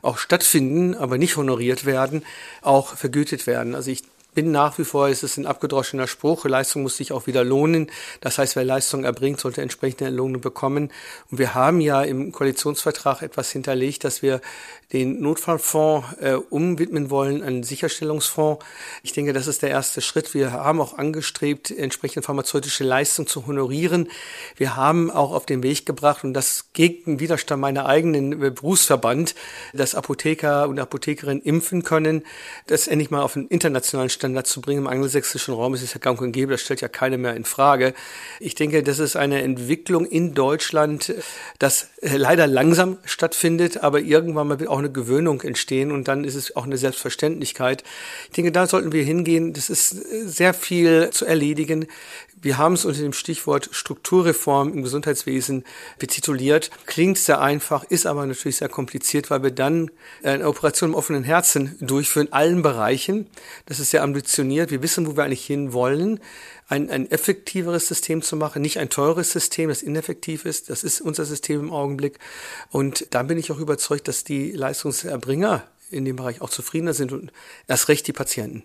auch 0.00 0.18
stattfinden, 0.18 0.94
aber 0.94 1.18
nicht 1.18 1.36
honoriert 1.36 1.84
werden, 1.84 2.24
auch 2.62 2.96
vergütet 2.96 3.46
werden. 3.46 3.74
Also 3.74 3.90
ich 3.90 4.02
bin 4.34 4.50
nach 4.50 4.78
wie 4.78 4.84
vor, 4.84 5.08
es 5.08 5.22
ist 5.22 5.36
ein 5.36 5.46
abgedroschener 5.46 6.06
Spruch, 6.06 6.44
Leistung 6.44 6.82
muss 6.82 6.96
sich 6.96 7.12
auch 7.12 7.26
wieder 7.26 7.44
lohnen. 7.44 7.90
Das 8.20 8.38
heißt, 8.38 8.56
wer 8.56 8.64
Leistung 8.64 9.04
erbringt, 9.04 9.40
sollte 9.40 9.62
entsprechende 9.62 10.06
Entlohnung 10.06 10.40
bekommen. 10.40 10.90
Und 11.30 11.38
wir 11.38 11.54
haben 11.54 11.80
ja 11.80 12.02
im 12.02 12.32
Koalitionsvertrag 12.32 13.22
etwas 13.22 13.50
hinterlegt, 13.50 14.04
dass 14.04 14.22
wir 14.22 14.40
den 14.92 15.20
Notfallfonds 15.20 16.06
äh, 16.20 16.34
umwidmen 16.34 17.08
wollen, 17.08 17.42
einen 17.42 17.62
Sicherstellungsfonds. 17.62 18.62
Ich 19.02 19.12
denke, 19.12 19.32
das 19.32 19.46
ist 19.46 19.62
der 19.62 19.70
erste 19.70 20.02
Schritt. 20.02 20.34
Wir 20.34 20.52
haben 20.52 20.80
auch 20.80 20.98
angestrebt, 20.98 21.70
entsprechende 21.70 22.24
pharmazeutische 22.24 22.84
Leistung 22.84 23.26
zu 23.26 23.46
honorieren. 23.46 24.08
Wir 24.56 24.76
haben 24.76 25.10
auch 25.10 25.32
auf 25.32 25.46
den 25.46 25.62
Weg 25.62 25.86
gebracht, 25.86 26.24
und 26.24 26.34
das 26.34 26.66
gegen 26.74 27.20
Widerstand 27.20 27.60
meiner 27.60 27.86
eigenen 27.86 28.32
äh, 28.32 28.50
Berufsverband, 28.50 29.34
dass 29.72 29.94
Apotheker 29.94 30.68
und 30.68 30.78
Apothekerinnen 30.78 31.42
impfen 31.42 31.84
können, 31.84 32.24
das 32.66 32.86
endlich 32.86 33.10
mal 33.10 33.22
auf 33.22 33.36
einen 33.36 33.48
internationalen 33.48 34.10
Standard 34.22 34.46
zu 34.46 34.60
bringen. 34.60 34.82
Im 34.82 34.86
angelsächsischen 34.86 35.52
Raum 35.52 35.74
ist 35.74 35.82
es 35.82 35.94
ja 35.94 35.98
gang 35.98 36.20
und 36.20 36.30
gäbe, 36.30 36.52
das 36.52 36.60
stellt 36.60 36.80
ja 36.80 36.86
keiner 36.86 37.18
mehr 37.18 37.34
in 37.34 37.44
Frage. 37.44 37.92
Ich 38.38 38.54
denke, 38.54 38.84
das 38.84 39.00
ist 39.00 39.16
eine 39.16 39.42
Entwicklung 39.42 40.06
in 40.06 40.32
Deutschland, 40.32 41.12
das 41.58 41.88
äh, 42.02 42.16
leider 42.16 42.46
langsam 42.46 42.98
stattfindet, 43.04 43.78
aber 43.78 43.98
irgendwann 43.98 44.46
mal 44.46 44.60
wird 44.60 44.70
auch 44.70 44.78
eine 44.78 44.92
Gewöhnung 44.92 45.40
entstehen 45.42 45.90
und 45.90 46.06
dann 46.06 46.22
ist 46.22 46.36
es 46.36 46.54
auch 46.54 46.66
eine 46.66 46.78
Selbstverständlichkeit. 46.78 47.82
Ich 48.26 48.34
denke, 48.36 48.52
da 48.52 48.68
sollten 48.68 48.92
wir 48.92 49.02
hingehen. 49.02 49.54
Das 49.54 49.70
ist 49.70 49.92
äh, 49.92 50.26
sehr 50.26 50.54
viel 50.54 51.10
zu 51.10 51.26
erledigen. 51.26 51.88
Wir 52.42 52.58
haben 52.58 52.72
es 52.72 52.84
unter 52.84 53.00
dem 53.00 53.12
Stichwort 53.12 53.68
Strukturreform 53.70 54.72
im 54.72 54.82
Gesundheitswesen 54.82 55.62
betituliert. 56.00 56.72
Klingt 56.86 57.16
sehr 57.16 57.40
einfach, 57.40 57.84
ist 57.84 58.04
aber 58.04 58.26
natürlich 58.26 58.56
sehr 58.56 58.68
kompliziert, 58.68 59.30
weil 59.30 59.44
wir 59.44 59.52
dann 59.52 59.92
eine 60.24 60.48
Operation 60.48 60.90
im 60.90 60.96
offenen 60.96 61.22
Herzen 61.22 61.76
durchführen, 61.80 62.26
in 62.26 62.32
allen 62.32 62.62
Bereichen. 62.62 63.28
Das 63.66 63.78
ist 63.78 63.90
sehr 63.90 64.02
ambitioniert. 64.12 64.70
Wir 64.70 64.82
wissen, 64.82 65.06
wo 65.06 65.16
wir 65.16 65.24
eigentlich 65.24 65.46
hin 65.46 65.72
wollen. 65.72 66.20
Ein, 66.68 66.90
ein 66.90 67.10
effektiveres 67.10 67.88
System 67.88 68.22
zu 68.22 68.36
machen, 68.36 68.62
nicht 68.62 68.78
ein 68.78 68.90
teures 68.90 69.32
System, 69.32 69.68
das 69.68 69.82
ineffektiv 69.82 70.44
ist. 70.44 70.70
Das 70.70 70.84
ist 70.84 71.00
unser 71.00 71.24
System 71.24 71.60
im 71.60 71.72
Augenblick. 71.72 72.18
Und 72.70 73.06
da 73.10 73.22
bin 73.22 73.38
ich 73.38 73.50
auch 73.50 73.58
überzeugt, 73.58 74.08
dass 74.08 74.24
die 74.24 74.52
Leistungserbringer 74.52 75.66
in 75.90 76.04
dem 76.04 76.16
Bereich 76.16 76.40
auch 76.40 76.50
zufriedener 76.50 76.94
sind 76.94 77.12
und 77.12 77.32
erst 77.68 77.88
recht 77.88 78.06
die 78.06 78.12
Patienten. 78.12 78.64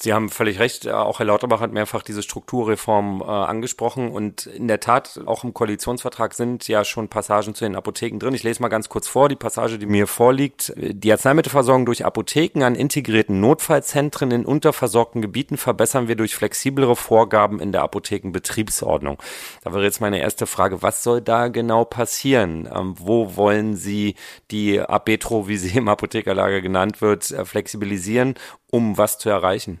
Sie 0.00 0.12
haben 0.12 0.28
völlig 0.28 0.60
recht. 0.60 0.86
Auch 0.86 1.18
Herr 1.18 1.26
Lauterbach 1.26 1.60
hat 1.60 1.72
mehrfach 1.72 2.04
diese 2.04 2.22
Strukturreform 2.22 3.20
äh, 3.20 3.24
angesprochen. 3.24 4.12
Und 4.12 4.46
in 4.46 4.68
der 4.68 4.78
Tat, 4.78 5.20
auch 5.26 5.42
im 5.42 5.52
Koalitionsvertrag 5.52 6.34
sind 6.34 6.68
ja 6.68 6.84
schon 6.84 7.08
Passagen 7.08 7.52
zu 7.52 7.64
den 7.64 7.74
Apotheken 7.74 8.20
drin. 8.20 8.32
Ich 8.32 8.44
lese 8.44 8.62
mal 8.62 8.68
ganz 8.68 8.88
kurz 8.88 9.08
vor, 9.08 9.28
die 9.28 9.34
Passage, 9.34 9.76
die 9.76 9.86
mir 9.86 10.06
vorliegt. 10.06 10.72
Die 10.76 11.10
Arzneimittelversorgung 11.10 11.84
durch 11.84 12.04
Apotheken 12.04 12.62
an 12.62 12.76
integrierten 12.76 13.40
Notfallzentren 13.40 14.30
in 14.30 14.46
unterversorgten 14.46 15.20
Gebieten 15.20 15.56
verbessern 15.56 16.06
wir 16.06 16.14
durch 16.14 16.36
flexiblere 16.36 16.94
Vorgaben 16.94 17.58
in 17.58 17.72
der 17.72 17.82
Apothekenbetriebsordnung. 17.82 19.18
Da 19.64 19.72
wäre 19.72 19.82
jetzt 19.82 20.00
meine 20.00 20.20
erste 20.20 20.46
Frage, 20.46 20.80
was 20.80 21.02
soll 21.02 21.22
da 21.22 21.48
genau 21.48 21.84
passieren? 21.84 22.68
Ähm, 22.72 22.94
wo 22.98 23.34
wollen 23.34 23.74
Sie 23.74 24.14
die 24.52 24.80
Abetro, 24.80 25.48
wie 25.48 25.56
sie 25.56 25.76
im 25.76 25.88
Apothekerlager 25.88 26.60
genannt 26.60 27.00
wird, 27.00 27.32
äh, 27.32 27.44
flexibilisieren, 27.44 28.36
um 28.70 28.96
was 28.96 29.18
zu 29.18 29.28
erreichen? 29.28 29.80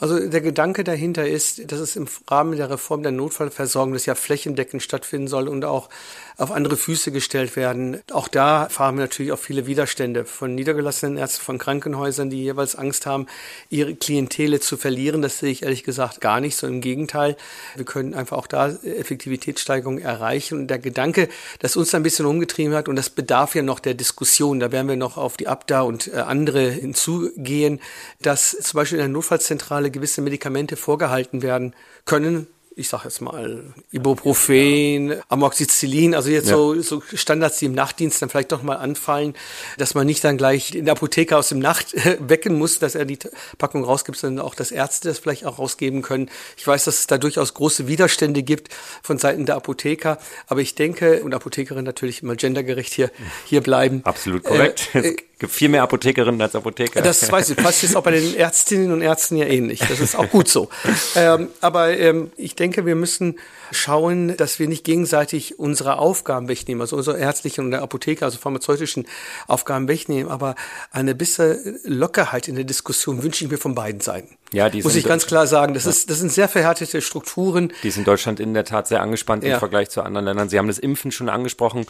Also 0.00 0.18
der 0.18 0.40
Gedanke 0.40 0.82
dahinter 0.82 1.28
ist, 1.28 1.70
dass 1.70 1.78
es 1.78 1.94
im 1.94 2.08
Rahmen 2.26 2.56
der 2.56 2.70
Reform 2.70 3.02
der 3.02 3.12
Notfallversorgung 3.12 3.92
das 3.92 4.06
ja 4.06 4.14
flächendeckend 4.14 4.82
stattfinden 4.82 5.28
soll 5.28 5.46
und 5.46 5.64
auch 5.66 5.90
auf 6.38 6.50
andere 6.52 6.78
Füße 6.78 7.12
gestellt 7.12 7.54
werden. 7.54 8.00
Auch 8.10 8.26
da 8.26 8.70
fahren 8.70 8.96
wir 8.96 9.02
natürlich 9.02 9.30
auf 9.30 9.40
viele 9.40 9.66
Widerstände 9.66 10.24
von 10.24 10.54
niedergelassenen 10.54 11.18
Ärzten, 11.18 11.42
von 11.42 11.58
Krankenhäusern, 11.58 12.30
die 12.30 12.42
jeweils 12.42 12.76
Angst 12.76 13.04
haben, 13.04 13.26
ihre 13.68 13.94
Klientele 13.94 14.58
zu 14.58 14.78
verlieren. 14.78 15.20
Das 15.20 15.38
sehe 15.38 15.50
ich 15.50 15.64
ehrlich 15.64 15.84
gesagt 15.84 16.22
gar 16.22 16.40
nicht 16.40 16.56
so. 16.56 16.66
Im 16.66 16.80
Gegenteil, 16.80 17.36
wir 17.76 17.84
können 17.84 18.14
einfach 18.14 18.38
auch 18.38 18.46
da 18.46 18.70
Effektivitätssteigerungen 18.70 20.02
erreichen. 20.02 20.60
Und 20.60 20.68
der 20.68 20.78
Gedanke, 20.78 21.28
das 21.58 21.76
uns 21.76 21.94
ein 21.94 22.02
bisschen 22.02 22.24
umgetrieben 22.24 22.74
hat, 22.74 22.88
und 22.88 22.96
das 22.96 23.10
bedarf 23.10 23.54
ja 23.54 23.60
noch 23.60 23.78
der 23.78 23.92
Diskussion, 23.92 24.60
da 24.60 24.72
werden 24.72 24.88
wir 24.88 24.96
noch 24.96 25.18
auf 25.18 25.36
die 25.36 25.46
Abda 25.46 25.82
und 25.82 26.08
äh, 26.08 26.20
andere 26.20 26.70
hinzugehen, 26.70 27.80
dass 28.22 28.52
zum 28.52 28.78
Beispiel 28.78 28.98
in 28.98 29.04
der 29.04 29.12
Notfallzentrale 29.12 29.89
gewisse 29.90 30.22
Medikamente 30.22 30.76
vorgehalten 30.76 31.42
werden 31.42 31.74
können, 32.04 32.46
ich 32.76 32.88
sage 32.88 33.04
jetzt 33.04 33.20
mal, 33.20 33.74
Ibuprofen, 33.90 35.14
Amoxicillin, 35.28 36.14
also 36.14 36.30
jetzt 36.30 36.48
ja. 36.48 36.56
so, 36.56 36.80
so 36.80 37.02
Standards, 37.14 37.58
die 37.58 37.66
im 37.66 37.74
Nachtdienst 37.74 38.22
dann 38.22 38.30
vielleicht 38.30 38.52
doch 38.52 38.62
mal 38.62 38.76
anfallen, 38.76 39.34
dass 39.76 39.94
man 39.94 40.06
nicht 40.06 40.24
dann 40.24 40.38
gleich 40.38 40.70
den 40.70 40.88
Apotheker 40.88 41.38
aus 41.38 41.48
dem 41.50 41.58
Nacht 41.58 41.94
wecken 42.20 42.56
muss, 42.56 42.78
dass 42.78 42.94
er 42.94 43.04
die 43.04 43.18
Packung 43.58 43.84
rausgibt, 43.84 44.16
sondern 44.16 44.44
auch, 44.44 44.54
dass 44.54 44.70
Ärzte 44.70 45.08
das 45.08 45.18
vielleicht 45.18 45.44
auch 45.46 45.58
rausgeben 45.58 46.02
können. 46.02 46.30
Ich 46.56 46.66
weiß, 46.66 46.84
dass 46.84 47.00
es 47.00 47.06
da 47.06 47.18
durchaus 47.18 47.54
große 47.54 47.86
Widerstände 47.86 48.42
gibt 48.42 48.68
von 49.02 49.18
Seiten 49.18 49.46
der 49.46 49.56
Apotheker, 49.56 50.18
aber 50.46 50.60
ich 50.60 50.74
denke, 50.74 51.22
und 51.22 51.34
Apothekerin 51.34 51.84
natürlich 51.84 52.22
immer 52.22 52.36
gendergerecht 52.36 52.94
hier, 52.94 53.10
hier 53.44 53.60
bleiben. 53.62 54.00
Absolut 54.04 54.44
korrekt. 54.44 54.88
Äh, 54.94 55.00
äh, 55.00 55.16
gibt 55.40 55.52
viel 55.52 55.70
mehr 55.70 55.82
Apothekerinnen 55.82 56.40
als 56.40 56.54
Apotheker. 56.54 57.02
Das 57.02 57.30
weiß 57.32 57.50
ich, 57.50 57.56
passt 57.56 57.82
jetzt 57.82 57.96
auch 57.96 58.02
bei 58.02 58.12
den 58.12 58.36
Ärztinnen 58.36 58.92
und 58.92 59.00
Ärzten 59.00 59.36
ja 59.36 59.46
ähnlich. 59.46 59.80
Das 59.80 59.98
ist 59.98 60.14
auch 60.14 60.28
gut 60.28 60.48
so. 60.48 60.68
ähm, 61.16 61.48
aber 61.60 61.98
ähm, 61.98 62.30
ich 62.36 62.54
denke, 62.54 62.86
wir 62.86 62.94
müssen 62.94 63.38
schauen, 63.72 64.36
dass 64.36 64.58
wir 64.58 64.68
nicht 64.68 64.84
gegenseitig 64.84 65.58
unsere 65.58 65.98
Aufgaben 65.98 66.48
wegnehmen, 66.48 66.82
also 66.82 66.96
unsere 66.96 67.18
ärztlichen 67.18 67.64
und 67.64 67.74
Apotheker, 67.74 68.26
also 68.26 68.38
pharmazeutischen 68.38 69.06
Aufgaben 69.48 69.88
wegnehmen, 69.88 70.30
aber 70.30 70.54
eine 70.92 71.14
bisschen 71.14 71.80
Lockerheit 71.84 72.46
in 72.46 72.54
der 72.56 72.64
Diskussion 72.64 73.22
wünsche 73.22 73.44
ich 73.44 73.50
mir 73.50 73.58
von 73.58 73.74
beiden 73.74 74.00
Seiten. 74.00 74.36
Ja, 74.52 74.68
die 74.68 74.82
muss 74.82 74.96
ich 74.96 75.04
ganz 75.04 75.26
klar 75.26 75.46
sagen. 75.46 75.74
Das, 75.74 75.84
ja. 75.84 75.90
ist, 75.90 76.10
das 76.10 76.18
sind 76.18 76.32
sehr 76.32 76.48
verhärtete 76.48 77.00
Strukturen. 77.00 77.72
Die 77.84 77.90
sind 77.90 78.00
in 78.00 78.04
Deutschland 78.04 78.40
in 78.40 78.52
der 78.52 78.64
Tat 78.64 78.88
sehr 78.88 79.00
angespannt 79.00 79.44
ja. 79.44 79.54
im 79.54 79.58
Vergleich 79.58 79.90
zu 79.90 80.02
anderen 80.02 80.24
Ländern. 80.24 80.48
Sie 80.48 80.58
haben 80.58 80.66
das 80.66 80.78
Impfen 80.78 81.12
schon 81.12 81.28
angesprochen. 81.28 81.86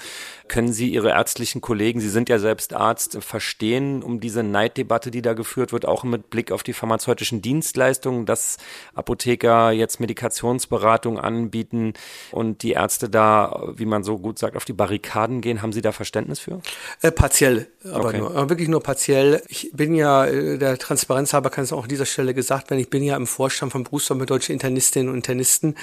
Können 0.48 0.72
Sie 0.72 0.88
Ihre 0.88 1.10
ärztlichen 1.10 1.60
Kollegen, 1.60 2.00
Sie 2.00 2.10
sind 2.10 2.28
ja 2.28 2.38
selbst 2.38 2.74
Arzt, 2.74 3.18
verstehen 3.22 4.02
um 4.02 4.20
diese 4.20 4.42
Neiddebatte, 4.42 5.10
die 5.10 5.22
da 5.22 5.32
geführt 5.32 5.72
wird, 5.72 5.86
auch 5.86 6.04
mit 6.04 6.28
Blick 6.28 6.52
auf 6.52 6.62
die 6.62 6.72
pharmazeutischen 6.72 7.40
Dienstleistungen, 7.40 8.26
dass 8.26 8.58
Apotheker 8.94 9.70
jetzt 9.70 10.00
Medikationsberatung 10.00 11.18
anbieten 11.18 11.94
und 12.30 12.62
die 12.62 12.72
Ärzte 12.72 13.08
da, 13.08 13.62
wie 13.74 13.86
man 13.86 14.04
so 14.04 14.18
gut 14.18 14.38
sagt, 14.38 14.56
auf 14.56 14.66
die 14.66 14.72
Barrikaden 14.74 15.40
gehen? 15.40 15.62
Haben 15.62 15.72
Sie 15.72 15.82
da 15.82 15.92
Verständnis 15.92 16.40
für? 16.40 16.60
Äh, 17.00 17.10
partiell, 17.10 17.68
aber 17.84 18.08
okay. 18.08 18.18
nur, 18.18 18.30
aber 18.32 18.50
wirklich 18.50 18.68
nur 18.68 18.82
partiell. 18.82 19.42
Ich 19.48 19.70
bin 19.72 19.94
ja, 19.94 20.26
äh, 20.26 20.58
der 20.58 20.76
Transparenz 20.76 21.32
halber 21.32 21.48
kann 21.48 21.64
es 21.64 21.72
auch 21.72 21.84
an 21.84 21.88
dieser 21.88 22.06
Stelle 22.06 22.34
gesagt 22.34 22.49
gesagt 22.50 22.70
werden, 22.70 22.80
ich 22.80 22.90
bin 22.90 23.04
ja 23.04 23.16
im 23.16 23.28
Vorstand 23.28 23.70
vom 23.70 23.84
Berufsverband 23.84 24.28
Deutsche 24.28 24.52
Internistinnen 24.52 25.08
und 25.08 25.14
Internisten, 25.14 25.76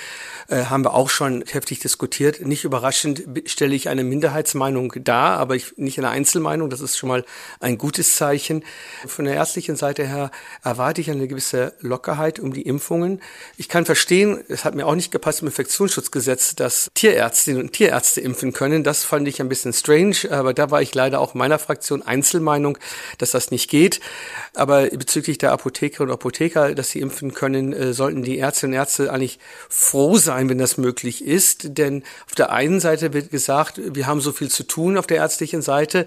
äh, 0.49 0.65
haben 0.65 0.83
wir 0.83 0.93
auch 0.93 1.09
schon 1.09 1.45
heftig 1.47 1.79
diskutiert. 1.79 2.45
Nicht 2.45 2.65
überraschend 2.65 3.23
stelle 3.45 3.73
ich 3.73 3.87
eine 3.87 4.03
Minderheitsmeinung 4.03 4.91
dar, 5.01 5.37
aber 5.37 5.55
ich, 5.55 5.77
nicht 5.77 5.97
eine 5.97 6.09
Einzelmeinung, 6.09 6.69
das 6.69 6.81
ist 6.81 6.97
schon 6.97 7.07
mal 7.07 7.23
ein 7.61 7.77
gutes 7.77 8.17
Zeichen. 8.17 8.65
Von 9.05 9.23
der 9.23 9.35
ärztlichen 9.35 9.77
Seite 9.77 10.05
her 10.05 10.29
erwarte 10.61 10.99
ich 10.99 11.09
eine 11.09 11.29
gewisse 11.29 11.73
Lockerheit 11.79 12.37
um 12.37 12.51
die 12.51 12.63
Impfungen. 12.63 13.21
Ich 13.55 13.69
kann 13.69 13.85
verstehen, 13.85 14.43
es 14.49 14.65
hat 14.65 14.75
mir 14.75 14.87
auch 14.87 14.95
nicht 14.95 15.11
gepasst 15.11 15.43
im 15.43 15.47
Infektionsschutzgesetz, 15.47 16.55
dass 16.55 16.89
Tierärztinnen 16.95 17.61
und 17.61 17.71
Tierärzte 17.71 18.19
impfen 18.19 18.51
können. 18.51 18.83
Das 18.83 19.05
fand 19.05 19.25
ich 19.29 19.39
ein 19.39 19.47
bisschen 19.47 19.71
strange, 19.71 20.17
aber 20.31 20.53
da 20.53 20.69
war 20.69 20.81
ich 20.81 20.93
leider 20.93 21.21
auch 21.21 21.33
meiner 21.33 21.59
Fraktion 21.59 22.01
Einzelmeinung, 22.01 22.77
dass 23.19 23.31
das 23.31 23.51
nicht 23.51 23.69
geht. 23.69 24.01
Aber 24.53 24.87
bezüglich 24.87 25.37
der 25.37 25.53
Apotheker 25.53 26.03
und 26.03 26.11
Apotheker 26.11 26.56
Apotheker, 26.57 26.75
dass 26.75 26.89
sie 26.89 26.99
impfen 26.99 27.33
können, 27.33 27.73
äh, 27.73 27.93
sollten 27.93 28.23
die 28.23 28.39
Ärztinnen 28.39 28.73
und 28.73 28.79
Ärzte 28.79 29.11
eigentlich 29.11 29.39
froh 29.69 30.17
sein, 30.17 30.49
wenn 30.49 30.57
das 30.57 30.77
möglich 30.77 31.23
ist. 31.23 31.77
Denn 31.77 32.03
auf 32.25 32.35
der 32.35 32.51
einen 32.51 32.79
Seite 32.79 33.13
wird 33.13 33.31
gesagt, 33.31 33.79
wir 33.83 34.07
haben 34.07 34.21
so 34.21 34.31
viel 34.31 34.49
zu 34.49 34.63
tun 34.63 34.97
auf 34.97 35.07
der 35.07 35.17
ärztlichen 35.17 35.61
Seite. 35.61 36.05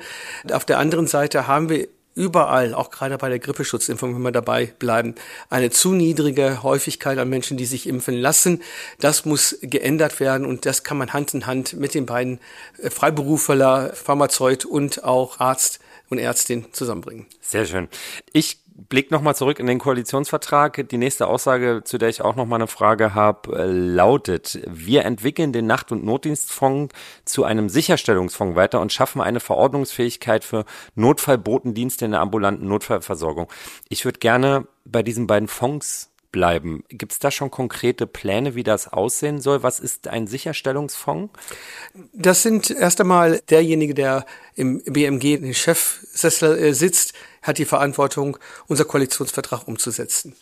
Auf 0.53 0.65
der 0.65 0.79
anderen 0.79 1.07
Seite 1.07 1.47
haben 1.47 1.69
wir 1.69 1.89
überall, 2.17 2.75
auch 2.75 2.91
gerade 2.91 3.17
bei 3.19 3.29
der 3.29 3.39
Grippeschutzimpfung, 3.39 4.15
wenn 4.15 4.23
wir 4.23 4.33
dabei 4.33 4.67
bleiben, 4.79 5.15
eine 5.49 5.71
zu 5.71 5.93
niedrige 5.93 6.63
Häufigkeit 6.63 7.19
an 7.19 7.29
Menschen, 7.29 7.57
die 7.57 7.67
sich 7.67 7.87
impfen 7.87 8.17
lassen. 8.17 8.63
Das 8.99 9.25
muss 9.25 9.57
geändert 9.63 10.19
werden 10.19 10.45
und 10.45 10.67
das 10.67 10.83
kann 10.83 10.99
man 10.99 11.13
Hand 11.13 11.35
in 11.35 11.47
Hand 11.47 11.75
mit 11.75 11.95
den 11.95 12.07
beiden 12.07 12.41
äh, 12.79 12.91
Freiberufler, 12.91 13.93
Pharmazeut 13.95 14.65
und 14.65 15.05
auch 15.05 15.39
Arzt 15.39 15.79
und 16.09 16.19
Ärztin 16.19 16.67
zusammenbringen. 16.73 17.27
Sehr 17.41 17.65
schön. 17.65 17.89
Ich 18.33 18.59
Blick 18.89 19.11
nochmal 19.11 19.37
zurück 19.37 19.59
in 19.59 19.67
den 19.67 19.79
Koalitionsvertrag. 19.79 20.89
Die 20.89 20.99
nächste 20.99 21.27
Aussage, 21.27 21.83
zu 21.85 21.99
der 21.99 22.09
ich 22.09 22.23
auch 22.23 22.37
nochmal 22.37 22.59
eine 22.59 22.67
Frage 22.67 23.15
habe, 23.15 23.57
äh, 23.57 23.67
lautet, 23.67 24.61
wir 24.67 25.05
entwickeln 25.05 25.53
den 25.53 25.67
Nacht- 25.67 25.93
und 25.93 26.05
Notdienstfonds 26.05 26.95
zu 27.25 27.45
einem 27.45 27.69
Sicherstellungsfonds 27.69 28.57
weiter 28.57 28.81
und 28.81 28.93
schaffen 28.93 29.21
eine 29.21 29.41
Verordnungsfähigkeit 29.41 30.45
für 30.45 30.65
Notfallbotendienste 30.95 32.05
in 32.05 32.13
der 32.13 32.21
ambulanten 32.21 32.67
Notfallversorgung. 32.69 33.49
Ich 33.89 34.05
würde 34.05 34.19
gerne 34.19 34.67
bei 34.85 35.03
diesen 35.03 35.27
beiden 35.27 35.49
Fonds 35.49 36.11
bleiben. 36.33 36.85
Gibt 36.89 37.13
es 37.13 37.19
da 37.19 37.31
schon 37.31 37.51
konkrete 37.51 38.07
Pläne, 38.07 38.55
wie 38.55 38.63
das 38.63 38.89
aussehen 38.89 39.41
soll? 39.41 39.63
Was 39.63 39.81
ist 39.81 40.09
ein 40.09 40.27
Sicherstellungsfonds? 40.27 41.33
Das 42.13 42.43
sind 42.43 42.71
erst 42.71 43.01
einmal 43.01 43.41
derjenige, 43.51 43.95
der 43.95 44.27
im 44.55 44.83
BMG 44.85 45.39
den 45.39 45.55
Chefsessel 45.55 46.59
äh, 46.59 46.75
sitzt, 46.75 47.15
hat 47.43 47.59
die 47.59 47.65
Verantwortung, 47.65 48.37
unser 48.67 48.85
Koalitionsvertrag 48.85 49.67
umzusetzen. 49.67 50.35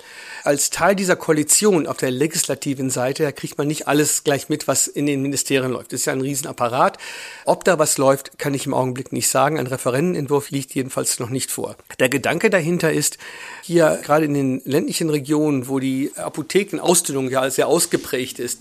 Als 0.43 0.71
Teil 0.71 0.97
dieser 0.97 1.17
Koalition 1.17 1.87
auf 1.87 1.97
der 1.97 2.11
legislativen 2.11 2.91
Seite, 2.91 3.23
da 3.23 3.33
kriegt 3.33 3.57
man 3.59 3.69
nicht 3.69 3.87
alles 3.87 4.25
gleich 4.25 4.49
mit, 4.49 4.67
was 4.67 4.89
in 4.89 5.07
den 5.07 5.23
Ministerien 5.23 5.71
läuft. 5.71 5.93
Das 5.93 6.01
ist 6.01 6.07
ja 6.07 6.13
ein 6.13 6.21
Riesenapparat. 6.21 6.99
Ob 7.45 7.65
da 7.65 7.79
was 7.79 7.99
läuft, 7.99 8.39
kann 8.39 8.55
ich 8.55 8.67
im 8.67 8.75
Augenblick 8.75 9.13
nicht 9.13 9.29
sagen. 9.29 9.59
Ein 9.59 9.67
Referentenentwurf 9.69 10.51
liegt 10.51 10.75
jedenfalls 10.75 11.21
noch 11.21 11.31
nicht 11.31 11.51
vor. 11.51 11.77
Der 12.01 12.09
Gedanke 12.09 12.51
dahinter 12.51 12.93
ist, 12.93 13.19
hier 13.63 14.01
gerade 14.03 14.25
in 14.25 14.35
den 14.35 14.63
ländlichen 14.65 15.11
Regionen, 15.11 15.69
wo 15.69 15.79
die 15.79 16.13
Apothekenausdünnung 16.17 17.31
ja 17.31 17.49
sehr 17.51 17.69
ausgeprägt 17.69 18.39
ist, 18.39 18.61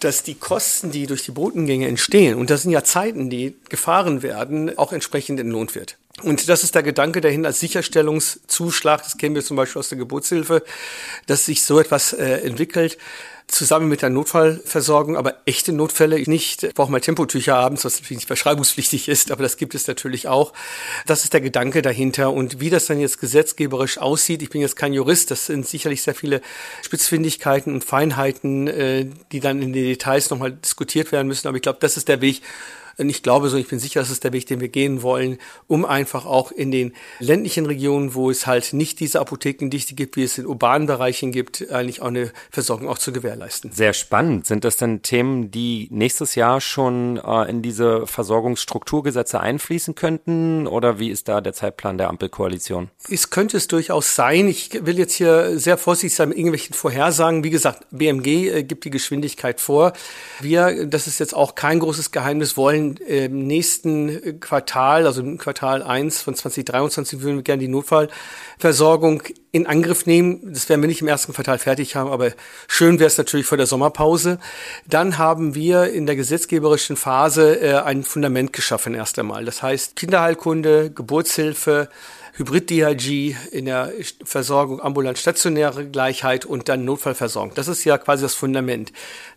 dass 0.00 0.22
die 0.22 0.34
Kosten, 0.34 0.90
die 0.90 1.06
durch 1.06 1.24
die 1.24 1.30
Botengänge 1.30 1.86
entstehen, 1.88 2.38
und 2.38 2.50
das 2.50 2.62
sind 2.62 2.70
ja 2.70 2.84
Zeiten, 2.84 3.30
die 3.30 3.54
gefahren 3.68 4.22
werden, 4.22 4.76
auch 4.76 4.92
entsprechend 4.92 5.40
entlohnt 5.40 5.74
wird. 5.74 5.96
Und 6.22 6.48
das 6.48 6.64
ist 6.64 6.74
der 6.74 6.82
Gedanke 6.82 7.20
dahin 7.20 7.44
als 7.44 7.60
Sicherstellungszuschlag, 7.60 9.02
das 9.02 9.18
kennen 9.18 9.34
wir 9.34 9.44
zum 9.44 9.56
Beispiel 9.56 9.80
aus 9.80 9.90
der 9.90 9.98
Geburtshilfe, 9.98 10.62
dass 11.26 11.44
sich 11.44 11.62
so 11.62 11.78
etwas 11.78 12.14
äh, 12.14 12.40
entwickelt, 12.40 12.96
zusammen 13.48 13.88
mit 13.88 14.02
der 14.02 14.10
Notfallversorgung, 14.10 15.16
aber 15.16 15.34
echte 15.44 15.72
Notfälle 15.72 16.18
nicht. 16.28 16.64
Ich 16.64 16.74
brauche 16.74 16.90
mal 16.90 17.00
Tempotücher 17.00 17.54
abends, 17.56 17.84
was 17.84 17.94
natürlich 17.94 18.18
nicht 18.18 18.26
verschreibungspflichtig 18.26 19.08
ist, 19.08 19.30
aber 19.30 19.42
das 19.42 19.56
gibt 19.56 19.74
es 19.74 19.86
natürlich 19.86 20.26
auch. 20.26 20.52
Das 21.06 21.22
ist 21.22 21.32
der 21.32 21.40
Gedanke 21.40 21.82
dahinter. 21.82 22.32
Und 22.32 22.60
wie 22.60 22.70
das 22.70 22.86
dann 22.86 22.98
jetzt 22.98 23.20
gesetzgeberisch 23.20 23.98
aussieht, 23.98 24.42
ich 24.42 24.50
bin 24.50 24.62
jetzt 24.62 24.74
kein 24.74 24.92
Jurist, 24.92 25.30
das 25.30 25.46
sind 25.46 25.66
sicherlich 25.66 26.02
sehr 26.02 26.14
viele 26.14 26.40
Spitzfindigkeiten 26.82 27.72
und 27.72 27.84
Feinheiten, 27.84 28.66
äh, 28.66 29.06
die 29.30 29.40
dann 29.40 29.62
in 29.62 29.72
den 29.72 29.84
Details 29.84 30.30
nochmal 30.30 30.52
diskutiert 30.52 31.12
werden 31.12 31.28
müssen. 31.28 31.46
Aber 31.46 31.56
ich 31.56 31.62
glaube, 31.62 31.78
das 31.80 31.96
ist 31.96 32.08
der 32.08 32.20
Weg, 32.20 32.42
und 32.98 33.10
ich 33.10 33.22
glaube 33.22 33.48
so, 33.48 33.56
ich 33.56 33.68
bin 33.68 33.78
sicher, 33.78 34.00
das 34.00 34.10
ist 34.10 34.24
der 34.24 34.32
Weg, 34.32 34.46
den 34.46 34.60
wir 34.60 34.68
gehen 34.68 35.02
wollen, 35.02 35.38
um 35.66 35.84
einfach 35.84 36.24
auch 36.24 36.50
in 36.50 36.70
den 36.70 36.94
ländlichen 37.18 37.66
Regionen, 37.66 38.14
wo 38.14 38.30
es 38.30 38.46
halt 38.46 38.72
nicht 38.72 39.00
diese 39.00 39.20
Apothekendichte 39.20 39.94
gibt, 39.94 40.16
wie 40.16 40.22
es 40.22 40.38
in 40.38 40.46
urbanen 40.46 40.86
Bereichen 40.86 41.30
gibt, 41.30 41.70
eigentlich 41.70 42.00
auch 42.00 42.06
eine 42.06 42.32
Versorgung 42.50 42.88
auch 42.88 42.98
zu 42.98 43.12
gewährleisten. 43.12 43.70
Sehr 43.72 43.92
spannend. 43.92 44.46
Sind 44.46 44.64
das 44.64 44.78
denn 44.78 45.02
Themen, 45.02 45.50
die 45.50 45.88
nächstes 45.90 46.34
Jahr 46.36 46.60
schon 46.60 47.18
äh, 47.18 47.50
in 47.50 47.60
diese 47.60 48.06
Versorgungsstrukturgesetze 48.06 49.40
einfließen 49.40 49.94
könnten? 49.94 50.66
Oder 50.66 50.98
wie 50.98 51.10
ist 51.10 51.28
da 51.28 51.40
der 51.40 51.52
Zeitplan 51.52 51.98
der 51.98 52.08
Ampelkoalition? 52.08 52.88
Es 53.10 53.28
könnte 53.28 53.58
es 53.58 53.68
durchaus 53.68 54.14
sein. 54.14 54.48
Ich 54.48 54.86
will 54.86 54.98
jetzt 54.98 55.14
hier 55.14 55.58
sehr 55.58 55.76
vorsichtig 55.76 56.16
sein 56.16 56.30
mit 56.30 56.38
irgendwelchen 56.38 56.74
Vorhersagen. 56.74 57.44
Wie 57.44 57.50
gesagt, 57.50 57.86
BMG 57.90 58.26
äh, 58.26 58.62
gibt 58.62 58.84
die 58.84 58.90
Geschwindigkeit 58.90 59.60
vor. 59.60 59.92
Wir, 60.40 60.86
das 60.86 61.06
ist 61.06 61.18
jetzt 61.18 61.34
auch 61.34 61.54
kein 61.54 61.80
großes 61.80 62.10
Geheimnis, 62.10 62.56
wollen 62.56 62.85
im 62.94 63.46
nächsten 63.46 64.40
Quartal, 64.40 65.06
also 65.06 65.20
im 65.20 65.38
Quartal 65.38 65.82
1 65.82 66.22
von 66.22 66.34
2023, 66.34 67.20
würden 67.22 67.36
wir 67.36 67.42
gerne 67.42 67.60
die 67.60 67.68
Notfallversorgung 67.68 69.22
in 69.52 69.66
Angriff 69.66 70.06
nehmen. 70.06 70.52
Das 70.52 70.68
werden 70.68 70.82
wir 70.82 70.88
nicht 70.88 71.00
im 71.00 71.08
ersten 71.08 71.32
Quartal 71.32 71.58
fertig 71.58 71.96
haben, 71.96 72.10
aber 72.10 72.32
schön 72.68 72.98
wäre 72.98 73.08
es 73.08 73.18
natürlich 73.18 73.46
vor 73.46 73.58
der 73.58 73.66
Sommerpause. 73.66 74.38
Dann 74.86 75.18
haben 75.18 75.54
wir 75.54 75.90
in 75.92 76.06
der 76.06 76.16
gesetzgeberischen 76.16 76.96
Phase 76.96 77.60
äh, 77.60 77.74
ein 77.74 78.02
Fundament 78.02 78.52
geschaffen 78.52 78.94
erst 78.94 79.18
einmal. 79.18 79.44
Das 79.44 79.62
heißt 79.62 79.96
Kinderheilkunde, 79.96 80.90
Geburtshilfe, 80.90 81.88
Hybrid-DRG 82.36 83.34
in 83.50 83.64
der 83.64 83.92
Versorgung 84.22 84.82
ambulant-stationäre 84.82 85.86
Gleichheit 85.86 86.44
und 86.44 86.68
dann 86.68 86.84
Notfallversorgung. 86.84 87.54
Das 87.54 87.66
ist 87.66 87.84
ja 87.84 87.96
quasi 87.96 88.22
das 88.22 88.34
Fundament. 88.34 88.92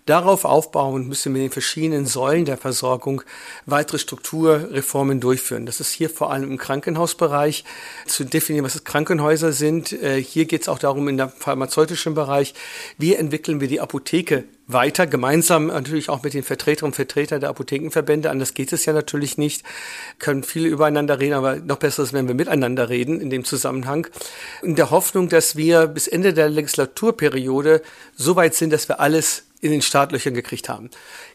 Darauf 0.05 0.43
aufbauend 0.43 1.07
müssen 1.07 1.33
wir 1.33 1.41
in 1.41 1.47
den 1.47 1.53
verschiedenen 1.53 2.05
Säulen 2.05 2.43
der 2.43 2.57
Versorgung 2.57 3.21
weitere 3.65 3.99
Strukturreformen 3.99 5.21
durchführen. 5.21 5.65
Das 5.65 5.79
ist 5.79 5.91
hier 5.91 6.09
vor 6.09 6.33
allem 6.33 6.51
im 6.51 6.57
Krankenhausbereich 6.57 7.63
zu 8.05 8.25
definieren, 8.25 8.65
was 8.65 8.83
Krankenhäuser 8.83 9.53
sind. 9.53 9.93
Äh, 9.93 10.21
hier 10.21 10.45
geht 10.45 10.63
es 10.63 10.69
auch 10.69 10.79
darum, 10.79 11.07
in 11.07 11.15
der 11.15 11.29
pharmazeutischen 11.29 12.15
Bereich, 12.15 12.53
wie 12.97 13.15
entwickeln 13.15 13.61
wir 13.61 13.69
die 13.69 13.79
Apotheke 13.79 14.43
weiter, 14.69 15.07
gemeinsam 15.07 15.67
natürlich 15.67 16.09
auch 16.09 16.21
mit 16.21 16.33
den 16.33 16.43
Vertreterinnen 16.43 16.91
und 16.91 16.95
Vertretern 16.95 17.41
der 17.41 17.49
Apothekenverbände. 17.49 18.29
Anders 18.29 18.53
geht 18.53 18.71
es 18.71 18.85
ja 18.85 18.93
natürlich 18.93 19.37
nicht. 19.37 19.63
Können 20.19 20.43
viele 20.43 20.69
übereinander 20.69 21.19
reden, 21.19 21.33
aber 21.33 21.55
noch 21.57 21.77
besser 21.77 22.03
ist, 22.03 22.13
wenn 22.13 22.27
wir 22.27 22.35
miteinander 22.35 22.87
reden 22.87 23.19
in 23.19 23.31
dem 23.31 23.43
Zusammenhang. 23.43 24.07
In 24.61 24.75
der 24.75 24.91
Hoffnung, 24.91 25.27
dass 25.27 25.55
wir 25.55 25.87
bis 25.87 26.07
Ende 26.07 26.33
der 26.33 26.49
Legislaturperiode 26.49 27.81
so 28.15 28.35
weit 28.35 28.53
sind, 28.53 28.71
dass 28.71 28.87
wir 28.87 28.99
alles 28.99 29.43
in 29.61 29.71
den 29.71 29.81
Startlöchern 29.81 30.33
gekriegt 30.33 30.69
haben. 30.69 30.89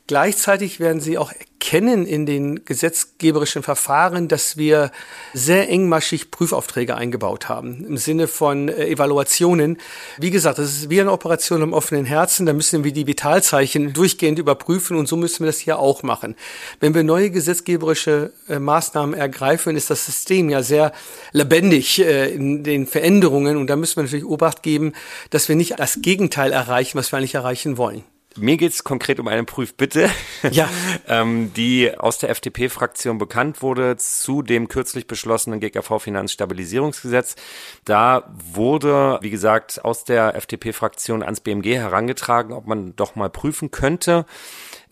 Gleichzeitig 0.07 0.81
werden 0.81 1.01
Sie 1.01 1.17
auch 1.17 1.33
erkennen 1.33 2.05
in 2.05 2.27
den 2.27 2.67
gesetzgeberischen 2.67 3.63
Verfahren, 3.63 4.29
dass 4.29 4.59
wir 4.59 4.91
sehr 5.33 5.71
engmaschig 5.71 6.31
Prüfaufträge 6.31 6.95
eingebaut 6.95 7.49
haben 7.49 7.87
im 7.87 7.97
Sinne 7.97 8.29
von 8.29 8.69
äh, 8.69 8.87
Evaluationen. 8.89 9.79
Wie 10.19 10.31
gesagt, 10.31 10.59
das 10.59 10.73
ist 10.73 10.91
wie 10.91 11.01
eine 11.01 11.11
Operation 11.11 11.63
am 11.63 11.73
offenen 11.73 12.05
Herzen. 12.05 12.45
Da 12.45 12.53
müssen 12.53 12.85
wir 12.85 12.93
die 12.93 13.07
Vitalzeichen 13.07 13.95
durchgehend 13.95 14.39
überprüfen 14.39 14.99
und 14.99 15.09
so 15.09 15.17
müssen 15.17 15.41
wir 15.41 15.47
das 15.47 15.59
hier 15.59 15.79
auch 15.79 16.03
machen. 16.03 16.37
Wenn 16.81 16.95
wir 16.95 17.03
neue 17.03 17.31
gesetzgeberische 17.31 18.35
äh, 18.47 18.59
Maßnahmen 18.59 19.15
ergreifen, 19.15 19.75
ist 19.75 19.89
das 19.89 20.05
System 20.05 20.51
ja 20.51 20.63
sehr 20.63 20.93
lebendig 21.33 21.99
äh, 22.01 22.29
in 22.29 22.63
den 22.63 22.87
Veränderungen 22.87 23.57
und 23.57 23.69
da 23.69 23.77
müssen 23.77 23.97
wir 23.97 24.03
natürlich 24.03 24.27
Obacht 24.27 24.63
geben, 24.63 24.93
dass 25.31 25.49
wir 25.49 25.57
nicht 25.57 25.79
das 25.79 26.03
Gegenteil 26.03 26.53
erreichen, 26.53 26.99
was 26.99 27.11
wir 27.11 27.17
eigentlich 27.17 27.37
erreichen 27.37 27.79
wollen. 27.79 28.05
Mir 28.37 28.57
geht's 28.57 28.83
konkret 28.83 29.21
um 29.21 29.29
eine 29.29 29.45
Prüfbitte, 29.45 30.11
ja. 30.51 30.69
ähm, 31.09 31.53
die 31.55 31.97
aus 31.97 32.19
der 32.19 32.31
FDP-Fraktion 32.31 33.19
bekannt 33.19 33.63
wurde 33.63 33.97
zu 33.97 34.43
dem 34.43 34.69
kürzlich 34.69 35.07
beschlossenen 35.07 35.61
GKV-Finanzstabilisierungsgesetz. 35.61 37.37
Da 37.85 38.33
wurde, 38.35 39.19
wie 39.23 39.31
gesagt, 39.31 39.85
aus 39.85 40.05
der 40.05 40.35
FDP-Fraktion 40.35 41.23
ans 41.23 41.41
BMG 41.41 41.77
herangetragen, 41.77 42.53
ob 42.53 42.67
man 42.67 42.97
doch 42.97 43.15
mal 43.15 43.31
prüfen 43.31 43.71
könnte, 43.71 44.27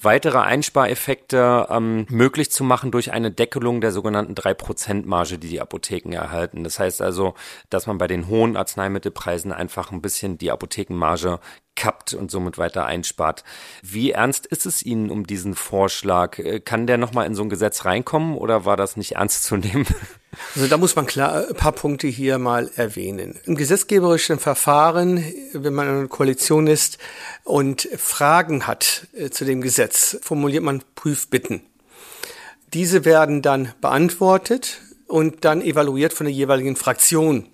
weitere 0.00 0.38
Einspareffekte 0.38 1.66
ähm, 1.70 2.06
möglich 2.08 2.50
zu 2.50 2.64
machen 2.64 2.90
durch 2.90 3.12
eine 3.12 3.30
Deckelung 3.30 3.80
der 3.80 3.92
sogenannten 3.92 4.34
3%-Marge, 4.34 5.38
die 5.38 5.48
die 5.48 5.60
Apotheken 5.60 6.12
erhalten. 6.12 6.64
Das 6.64 6.78
heißt 6.78 7.02
also, 7.02 7.34
dass 7.70 7.86
man 7.86 7.98
bei 7.98 8.06
den 8.06 8.28
hohen 8.28 8.56
Arzneimittelpreisen 8.56 9.52
einfach 9.52 9.92
ein 9.92 10.02
bisschen 10.02 10.38
die 10.38 10.50
Apothekenmarge 10.50 11.40
kappt 11.76 12.14
und 12.14 12.30
somit 12.30 12.58
weiter 12.58 12.86
einspart. 12.86 13.44
Wie 13.82 14.12
ernst 14.12 14.46
ist 14.46 14.66
es 14.66 14.82
Ihnen 14.82 15.10
um 15.10 15.26
diesen 15.26 15.54
Vorschlag? 15.54 16.38
Äh, 16.38 16.60
kann 16.60 16.86
der 16.86 16.98
nochmal 16.98 17.26
in 17.26 17.34
so 17.34 17.42
ein 17.42 17.48
Gesetz 17.48 17.84
reinkommen 17.84 18.36
oder 18.36 18.64
war 18.64 18.76
das 18.76 18.96
nicht 18.96 19.12
ernst 19.12 19.44
zu 19.44 19.56
nehmen? 19.56 19.86
Also 20.54 20.66
da 20.66 20.78
muss 20.78 20.96
man 20.96 21.04
klar 21.04 21.46
ein 21.46 21.54
paar 21.54 21.72
Punkte 21.72 22.06
hier 22.06 22.38
mal 22.38 22.70
erwähnen. 22.76 23.38
Im 23.44 23.54
gesetzgeberischen 23.54 24.38
Verfahren, 24.38 25.22
wenn 25.52 25.74
man 25.74 25.86
in 25.86 25.94
einer 25.94 26.08
Koalition 26.08 26.68
ist 26.68 26.96
und 27.44 27.86
Fragen 27.98 28.66
hat 28.66 29.08
äh, 29.12 29.28
zu 29.28 29.44
dem 29.44 29.60
Gesetz, 29.60 30.16
formuliert 30.22 30.62
man 30.62 30.82
Prüfbitten. 30.94 31.60
Diese 32.72 33.04
werden 33.04 33.42
dann 33.42 33.74
beantwortet 33.82 34.80
und 35.06 35.44
dann 35.44 35.60
evaluiert 35.60 36.14
von 36.14 36.24
der 36.24 36.34
jeweiligen 36.34 36.76
Fraktion. 36.76 37.48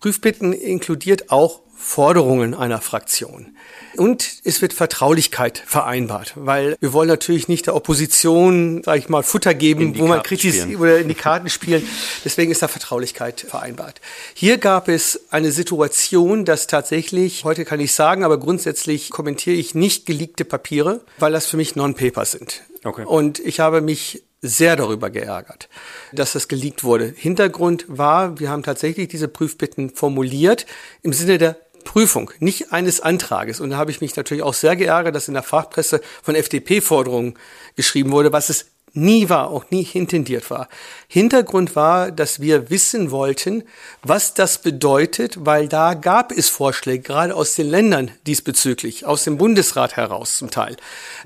Prüfbitten 0.00 0.52
inkludiert 0.52 1.30
auch 1.30 1.60
Forderungen 1.86 2.54
einer 2.54 2.80
Fraktion. 2.80 3.54
Und 3.98 4.38
es 4.42 4.62
wird 4.62 4.72
Vertraulichkeit 4.72 5.62
vereinbart, 5.66 6.32
weil 6.34 6.76
wir 6.80 6.94
wollen 6.94 7.08
natürlich 7.08 7.46
nicht 7.46 7.66
der 7.66 7.76
Opposition, 7.76 8.82
sage 8.82 9.00
ich 9.00 9.10
mal, 9.10 9.22
Futter 9.22 9.52
geben, 9.52 9.96
wo 9.98 10.06
man 10.06 10.22
kritisiert 10.22 10.80
oder 10.80 10.98
in 10.98 11.08
die 11.08 11.14
Karten 11.14 11.50
spielen. 11.50 11.86
Deswegen 12.24 12.50
ist 12.50 12.62
da 12.62 12.68
Vertraulichkeit 12.68 13.42
vereinbart. 13.42 14.00
Hier 14.32 14.56
gab 14.56 14.88
es 14.88 15.26
eine 15.30 15.52
Situation, 15.52 16.46
dass 16.46 16.66
tatsächlich, 16.66 17.44
heute 17.44 17.66
kann 17.66 17.80
ich 17.80 17.92
sagen, 17.92 18.24
aber 18.24 18.40
grundsätzlich 18.40 19.10
kommentiere 19.10 19.56
ich 19.56 19.74
nicht 19.74 20.06
geleakte 20.06 20.46
Papiere, 20.46 21.02
weil 21.18 21.32
das 21.32 21.46
für 21.46 21.58
mich 21.58 21.76
Non-Paper 21.76 22.24
sind. 22.24 22.62
Okay. 22.82 23.04
Und 23.04 23.40
ich 23.40 23.60
habe 23.60 23.82
mich 23.82 24.22
sehr 24.40 24.76
darüber 24.76 25.10
geärgert, 25.10 25.68
dass 26.12 26.32
das 26.32 26.48
geleakt 26.48 26.82
wurde. 26.82 27.12
Hintergrund 27.14 27.84
war, 27.88 28.40
wir 28.40 28.48
haben 28.48 28.62
tatsächlich 28.62 29.08
diese 29.08 29.28
Prüfbitten 29.28 29.90
formuliert 29.90 30.64
im 31.02 31.12
Sinne 31.12 31.38
der 31.38 31.56
Prüfung, 31.84 32.30
nicht 32.40 32.72
eines 32.72 33.00
Antrages. 33.00 33.60
Und 33.60 33.70
da 33.70 33.76
habe 33.76 33.90
ich 33.90 34.00
mich 34.00 34.16
natürlich 34.16 34.42
auch 34.42 34.54
sehr 34.54 34.76
geärgert, 34.76 35.14
dass 35.14 35.28
in 35.28 35.34
der 35.34 35.42
Fachpresse 35.42 36.00
von 36.22 36.34
FDP-Forderungen 36.34 37.38
geschrieben 37.76 38.10
wurde, 38.10 38.32
was 38.32 38.48
es 38.48 38.66
nie 38.94 39.28
war, 39.28 39.50
auch 39.50 39.70
nie 39.70 39.86
intendiert 39.92 40.48
war. 40.50 40.68
Hintergrund 41.08 41.76
war, 41.76 42.10
dass 42.10 42.40
wir 42.40 42.70
wissen 42.70 43.10
wollten, 43.10 43.64
was 44.02 44.34
das 44.34 44.58
bedeutet, 44.58 45.44
weil 45.44 45.68
da 45.68 45.94
gab 45.94 46.32
es 46.32 46.48
Vorschläge, 46.48 47.02
gerade 47.02 47.34
aus 47.34 47.56
den 47.56 47.68
Ländern 47.68 48.12
diesbezüglich, 48.26 49.04
aus 49.04 49.24
dem 49.24 49.36
Bundesrat 49.36 49.96
heraus 49.96 50.38
zum 50.38 50.50
Teil, 50.50 50.76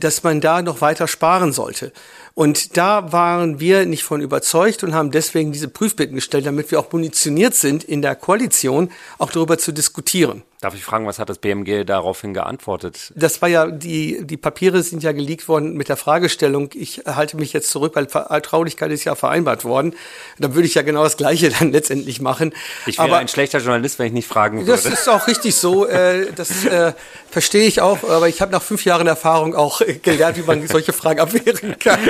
dass 0.00 0.22
man 0.22 0.40
da 0.40 0.62
noch 0.62 0.80
weiter 0.80 1.06
sparen 1.06 1.52
sollte. 1.52 1.92
Und 2.34 2.76
da 2.76 3.12
waren 3.12 3.60
wir 3.60 3.84
nicht 3.84 4.04
von 4.04 4.20
überzeugt 4.20 4.82
und 4.82 4.94
haben 4.94 5.10
deswegen 5.10 5.52
diese 5.52 5.68
Prüfbitten 5.68 6.14
gestellt, 6.14 6.46
damit 6.46 6.70
wir 6.70 6.80
auch 6.80 6.92
munitioniert 6.92 7.54
sind, 7.54 7.84
in 7.84 8.00
der 8.00 8.16
Koalition 8.16 8.90
auch 9.18 9.30
darüber 9.30 9.58
zu 9.58 9.72
diskutieren. 9.72 10.42
Darf 10.60 10.74
ich 10.74 10.84
fragen, 10.84 11.06
was 11.06 11.20
hat 11.20 11.28
das 11.28 11.38
BMG 11.38 11.84
daraufhin 11.84 12.34
geantwortet? 12.34 13.12
Das 13.14 13.40
war 13.40 13.48
ja, 13.48 13.70
die, 13.70 14.26
die 14.26 14.36
Papiere 14.36 14.82
sind 14.82 15.04
ja 15.04 15.12
geleakt 15.12 15.46
worden 15.46 15.74
mit 15.74 15.88
der 15.88 15.96
Fragestellung, 15.96 16.70
ich 16.74 17.02
halte 17.06 17.36
mich 17.36 17.52
jetzt 17.52 17.70
zurück, 17.70 17.92
weil 17.94 18.08
Vertraulichkeit 18.08 18.90
ist 18.90 19.04
ja 19.04 19.14
vereinbart 19.14 19.64
worden. 19.64 19.94
Dann 20.36 20.56
würde 20.56 20.66
ich 20.66 20.74
ja 20.74 20.82
genau 20.82 21.04
das 21.04 21.16
Gleiche 21.16 21.50
dann 21.60 21.70
letztendlich 21.70 22.20
machen. 22.20 22.52
Ich 22.86 22.98
wäre 22.98 23.06
aber, 23.06 23.18
ein 23.18 23.28
schlechter 23.28 23.60
Journalist, 23.60 24.00
wenn 24.00 24.06
ich 24.06 24.12
nicht 24.12 24.26
fragen 24.26 24.66
würde. 24.66 24.72
Das 24.72 24.84
ist 24.84 25.08
auch 25.08 25.28
richtig 25.28 25.54
so, 25.54 25.86
äh, 25.86 26.32
das 26.34 26.64
äh, 26.64 26.92
verstehe 27.30 27.68
ich 27.68 27.80
auch, 27.80 28.02
aber 28.02 28.28
ich 28.28 28.40
habe 28.40 28.50
nach 28.50 28.62
fünf 28.62 28.84
Jahren 28.84 29.06
Erfahrung 29.06 29.54
auch 29.54 29.80
gelernt, 30.02 30.38
wie 30.38 30.42
man 30.42 30.66
solche 30.66 30.92
Fragen 30.92 31.20
abwehren 31.20 31.78
kann. 31.78 32.00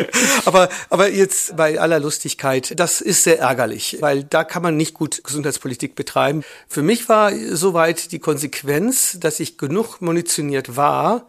Aber, 0.47 0.71
aber 0.89 1.11
jetzt 1.11 1.55
bei 1.55 1.79
aller 1.79 2.01
Lustigkeit, 2.01 2.81
das 2.81 3.03
ist 3.03 3.25
sehr 3.25 3.41
ärgerlich, 3.41 3.99
weil 4.01 4.25
da 4.25 4.43
kann 4.43 4.63
man 4.63 4.79
nicht 4.79 4.95
gut 4.95 5.23
Gesundheitspolitik 5.23 5.95
betreiben. 5.95 6.45
Für 6.67 6.83
mich 6.83 7.11
war 7.11 7.31
soweit 7.51 8.11
die 8.13 8.21
Konsequenz, 8.39 9.19
dass 9.19 9.41
ich 9.41 9.59
genug 9.59 10.01
munitioniert 10.01 10.77
war, 10.77 11.27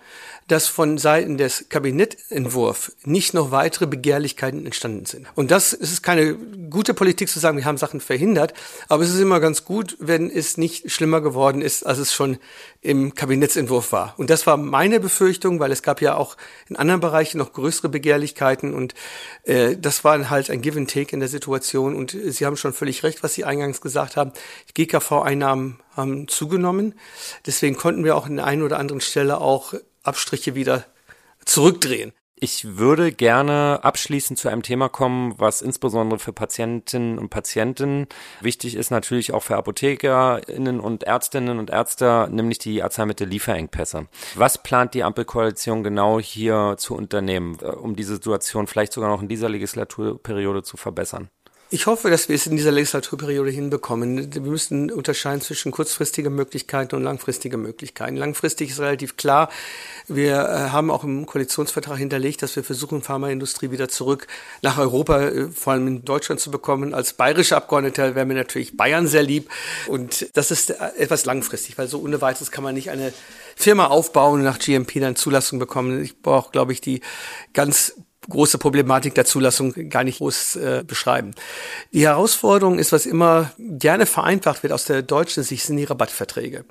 dass 0.47 0.67
von 0.67 0.99
Seiten 0.99 1.39
des 1.39 1.65
Kabinettentwurf 1.67 2.91
nicht 3.03 3.33
noch 3.33 3.49
weitere 3.49 3.87
Begehrlichkeiten 3.87 4.63
entstanden 4.63 5.07
sind. 5.07 5.25
Und 5.33 5.49
das 5.49 5.73
ist 5.73 6.03
keine 6.03 6.35
gute 6.35 6.93
Politik 6.93 7.27
zu 7.27 7.39
sagen, 7.39 7.57
wir 7.57 7.65
haben 7.65 7.77
Sachen 7.77 7.99
verhindert, 7.99 8.53
aber 8.89 9.03
es 9.03 9.09
ist 9.09 9.19
immer 9.19 9.39
ganz 9.39 9.65
gut, 9.65 9.97
wenn 9.99 10.29
es 10.29 10.57
nicht 10.57 10.91
schlimmer 10.91 11.21
geworden 11.21 11.63
ist, 11.63 11.83
als 11.83 11.97
es 11.97 12.13
schon 12.13 12.37
im 12.81 13.13
Kabinettsentwurf 13.13 13.91
war. 13.91 14.13
Und 14.17 14.29
das 14.29 14.47
war 14.47 14.55
meine 14.55 15.01
Befürchtung, 15.01 15.59
weil 15.59 15.71
es 15.71 15.83
gab 15.83 16.01
ja 16.01 16.15
auch 16.15 16.37
in 16.69 16.77
anderen 16.77 17.01
Bereichen 17.01 17.37
noch 17.37 17.51
größere 17.51 17.89
Begehrlichkeiten 17.89 18.73
und 18.73 18.93
äh, 19.43 19.75
das 19.75 20.03
war 20.05 20.29
halt 20.29 20.49
ein 20.49 20.61
Give 20.61 20.79
and 20.79 20.89
Take 20.89 21.11
in 21.11 21.19
der 21.19 21.27
Situation. 21.27 21.95
Und 21.95 22.11
Sie 22.11 22.45
haben 22.45 22.55
schon 22.55 22.71
völlig 22.71 23.03
recht, 23.03 23.21
was 23.21 23.33
Sie 23.33 23.43
eingangs 23.43 23.81
gesagt 23.81 24.15
haben. 24.15 24.31
Die 24.69 24.85
GKV-Einnahmen 24.85 25.79
haben 25.95 26.27
zugenommen. 26.29 26.95
Deswegen 27.45 27.75
konnten 27.75 28.05
wir 28.05 28.15
auch 28.15 28.27
in 28.27 28.37
der 28.37 28.45
einen 28.45 28.63
oder 28.63 28.79
anderen 28.79 29.01
Stelle 29.01 29.41
auch 29.41 29.73
Abstriche 30.03 30.55
wieder 30.55 30.85
zurückdrehen. 31.45 32.13
Ich 32.41 32.77
würde 32.77 33.11
gerne 33.11 33.79
abschließend 33.83 34.39
zu 34.39 34.47
einem 34.47 34.63
Thema 34.63 34.87
kommen, 34.87 35.33
was 35.37 35.61
insbesondere 35.61 36.19
für 36.19 36.31
Patientinnen 36.31 37.19
und 37.19 37.29
Patienten 37.29 38.07
wichtig 38.39 38.75
ist, 38.75 38.91
natürlich 38.91 39.33
auch 39.33 39.43
für 39.43 39.57
ApothekerInnen 39.57 40.79
und 40.79 41.03
Ärztinnen 41.03 41.59
und 41.59 41.69
Ärzte, 41.69 42.29
nämlich 42.31 42.57
die 42.57 42.81
Arzneimittellieferengpässe. 42.81 44.07
Was 44.35 44.63
plant 44.63 44.93
die 44.93 45.03
Ampelkoalition 45.03 45.83
genau 45.83 46.17
hier 46.21 46.75
zu 46.77 46.95
unternehmen, 46.95 47.57
äh, 47.61 47.65
um 47.65 47.97
diese 47.97 48.13
Situation 48.13 48.67
vielleicht 48.67 48.93
sogar 48.93 49.09
noch 49.09 49.21
in 49.21 49.27
dieser 49.27 49.49
Legislaturperiode 49.49 50.63
zu 50.63 50.77
verbessern? 50.77 51.29
Ich 51.71 51.85
hoffe, 51.85 52.09
dass 52.09 52.29
wir 52.29 52.35
es 52.35 52.47
in 52.47 52.55
dieser 52.55 52.71
Legislaturperiode 52.71 53.51
hinbekommen. 53.51 54.33
Wir 54.33 54.41
müssen 54.41 54.89
unterscheiden 54.89 55.39
zwischen 55.39 55.71
kurzfristigen 55.71 56.33
Möglichkeiten 56.33 56.95
und 56.95 57.03
langfristigen 57.03 57.61
Möglichkeiten. 57.61 58.15
Langfristig 58.15 58.71
ist 58.71 58.79
relativ 58.79 59.17
klar. 59.17 59.51
Wir 60.07 60.33
äh, 60.33 60.69
haben 60.71 60.89
auch 60.89 61.03
im 61.03 61.27
Koalitionsvertrag 61.27 61.99
hinterlegt, 61.99 62.41
dass 62.41 62.55
wir 62.55 62.63
versuchen, 62.63 63.03
Pharmaindustrie 63.03 63.69
wieder 63.69 63.87
zurück 63.87 64.25
nach 64.63 64.79
Europa, 64.79 65.21
äh, 65.21 65.49
vor 65.49 65.73
allem 65.73 65.85
in 65.85 66.05
Deutschland 66.05 66.41
zu 66.41 66.49
bekommen. 66.49 66.95
Als 66.95 67.13
bayerische 67.13 67.55
Abgeordneter 67.55 68.15
wäre 68.15 68.25
mir 68.25 68.33
natürlich 68.33 68.75
Bayern 68.75 69.05
sehr 69.05 69.21
lieb. 69.21 69.47
Und 69.87 70.35
das 70.35 70.49
ist 70.49 70.71
äh, 70.71 70.75
etwas 70.97 71.25
langfristig, 71.25 71.77
weil 71.77 71.87
so 71.87 72.01
ohne 72.01 72.19
weiteres 72.19 72.49
kann 72.49 72.63
man 72.63 72.73
nicht 72.73 72.89
eine 72.89 73.13
Firma 73.55 73.85
aufbauen 73.85 74.39
und 74.39 74.43
nach 74.43 74.57
GMP 74.57 74.99
dann 74.99 75.15
Zulassung 75.15 75.59
bekommen. 75.59 76.03
Ich 76.03 76.19
brauche, 76.19 76.49
glaube 76.51 76.73
ich, 76.73 76.81
die 76.81 77.01
ganz 77.53 77.93
große 78.27 78.57
Problematik 78.57 79.15
der 79.15 79.25
Zulassung 79.25 79.89
gar 79.89 80.03
nicht 80.03 80.17
groß 80.17 80.55
äh, 80.57 80.83
beschreiben. 80.85 81.31
Die 81.93 82.05
Herausforderung 82.05 82.79
ist, 82.79 82.91
was 82.91 83.05
immer 83.05 83.51
gerne 83.57 84.05
vereinfacht 84.05 84.63
wird 84.63 84.73
aus 84.73 84.85
der 84.85 85.01
deutschen 85.01 85.43
Sicht, 85.43 85.65
sind 85.65 85.77
die 85.77 85.85
Rabattverträge. 85.85 86.65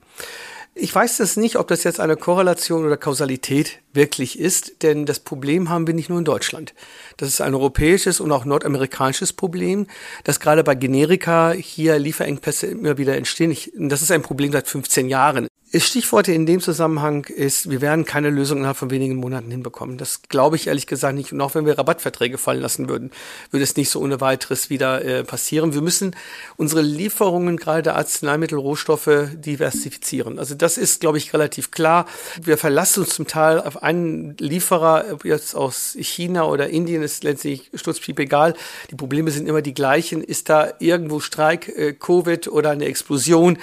Ich 0.80 0.94
weiß 0.94 1.16
das 1.16 1.36
nicht, 1.36 1.56
ob 1.56 1.66
das 1.66 1.82
jetzt 1.82 1.98
eine 1.98 2.16
Korrelation 2.16 2.86
oder 2.86 2.96
Kausalität 2.96 3.80
wirklich 3.92 4.38
ist, 4.38 4.84
denn 4.84 5.06
das 5.06 5.18
Problem 5.18 5.70
haben 5.70 5.88
wir 5.88 5.94
nicht 5.94 6.08
nur 6.08 6.20
in 6.20 6.24
Deutschland. 6.24 6.72
Das 7.16 7.28
ist 7.28 7.40
ein 7.40 7.54
europäisches 7.54 8.20
und 8.20 8.30
auch 8.30 8.44
nordamerikanisches 8.44 9.32
Problem, 9.32 9.88
dass 10.22 10.38
gerade 10.38 10.62
bei 10.62 10.76
Generika 10.76 11.50
hier 11.50 11.98
Lieferengpässe 11.98 12.68
immer 12.68 12.96
wieder 12.96 13.16
entstehen. 13.16 13.50
Ich, 13.50 13.72
das 13.76 14.02
ist 14.02 14.12
ein 14.12 14.22
Problem 14.22 14.52
seit 14.52 14.68
15 14.68 15.08
Jahren. 15.08 15.48
Stichworte 15.74 16.32
in 16.32 16.46
dem 16.46 16.60
Zusammenhang 16.60 17.24
ist, 17.24 17.68
wir 17.68 17.82
werden 17.82 18.06
keine 18.06 18.30
Lösung 18.30 18.58
innerhalb 18.58 18.78
von 18.78 18.90
wenigen 18.90 19.16
Monaten 19.16 19.50
hinbekommen. 19.50 19.98
Das 19.98 20.22
glaube 20.22 20.56
ich 20.56 20.66
ehrlich 20.66 20.86
gesagt 20.86 21.14
nicht. 21.14 21.32
Und 21.32 21.40
auch 21.42 21.54
wenn 21.54 21.66
wir 21.66 21.76
Rabattverträge 21.76 22.38
fallen 22.38 22.62
lassen 22.62 22.88
würden, 22.88 23.10
würde 23.50 23.64
es 23.64 23.76
nicht 23.76 23.90
so 23.90 24.00
ohne 24.00 24.20
weiteres 24.22 24.70
wieder 24.70 25.04
äh, 25.04 25.24
passieren. 25.24 25.74
Wir 25.74 25.82
müssen 25.82 26.16
unsere 26.56 26.80
Lieferungen, 26.80 27.58
gerade 27.58 27.82
der 27.82 27.96
Arzneimittel, 27.96 28.58
Rohstoffe, 28.58 29.28
diversifizieren. 29.34 30.38
Also 30.38 30.54
das 30.54 30.78
ist, 30.78 31.00
glaube 31.00 31.18
ich, 31.18 31.34
relativ 31.34 31.70
klar. 31.70 32.06
Wir 32.40 32.56
verlassen 32.56 33.00
uns 33.00 33.14
zum 33.14 33.26
Teil 33.26 33.60
auf 33.60 33.82
einen 33.82 34.36
Lieferer, 34.38 35.04
ob 35.12 35.26
jetzt 35.26 35.54
aus 35.54 35.96
China 36.00 36.44
oder 36.44 36.70
Indien, 36.70 37.02
ist 37.02 37.24
letztlich 37.24 37.70
sturzpiep 37.74 38.18
egal. 38.20 38.54
Die 38.90 38.94
Probleme 38.94 39.30
sind 39.30 39.46
immer 39.46 39.60
die 39.60 39.74
gleichen. 39.74 40.22
Ist 40.22 40.48
da 40.48 40.72
irgendwo 40.78 41.20
Streik, 41.20 41.68
äh, 41.68 41.92
Covid 41.92 42.48
oder 42.48 42.70
eine 42.70 42.86
Explosion? 42.86 43.58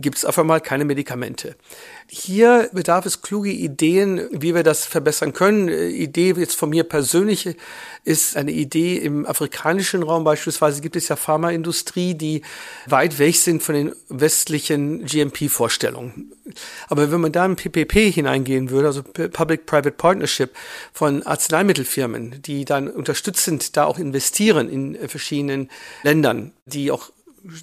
Gibt 0.00 0.18
es 0.18 0.24
auf 0.24 0.38
einmal 0.38 0.60
keine 0.60 0.84
Medikamente. 0.84 1.56
Hier 2.08 2.68
bedarf 2.72 3.06
es 3.06 3.22
kluge 3.22 3.50
Ideen, 3.50 4.26
wie 4.32 4.54
wir 4.54 4.62
das 4.62 4.84
verbessern 4.84 5.32
können. 5.32 5.68
Idee 5.68 6.34
jetzt 6.36 6.56
von 6.56 6.70
mir 6.70 6.84
persönlich 6.84 7.56
ist 8.04 8.36
eine 8.36 8.50
Idee 8.50 8.96
im 8.96 9.26
afrikanischen 9.26 10.02
Raum 10.02 10.24
beispielsweise 10.24 10.80
gibt 10.80 10.96
es 10.96 11.08
ja 11.08 11.16
Pharmaindustrie, 11.16 12.14
die 12.14 12.42
weit 12.86 13.18
weg 13.18 13.36
sind 13.36 13.62
von 13.62 13.74
den 13.74 13.92
westlichen 14.08 15.04
GMP-Vorstellungen. 15.04 16.32
Aber 16.88 17.12
wenn 17.12 17.20
man 17.20 17.32
da 17.32 17.46
in 17.46 17.56
PPP 17.56 18.12
hineingehen 18.12 18.70
würde, 18.70 18.88
also 18.88 19.02
Public-Private 19.02 19.92
Partnership 19.92 20.50
von 20.92 21.22
Arzneimittelfirmen, 21.22 22.42
die 22.42 22.64
dann 22.64 22.88
unterstützend 22.88 23.76
da 23.76 23.84
auch 23.84 23.98
investieren 23.98 24.68
in 24.68 25.08
verschiedenen 25.08 25.70
Ländern, 26.02 26.52
die 26.66 26.90
auch 26.90 27.10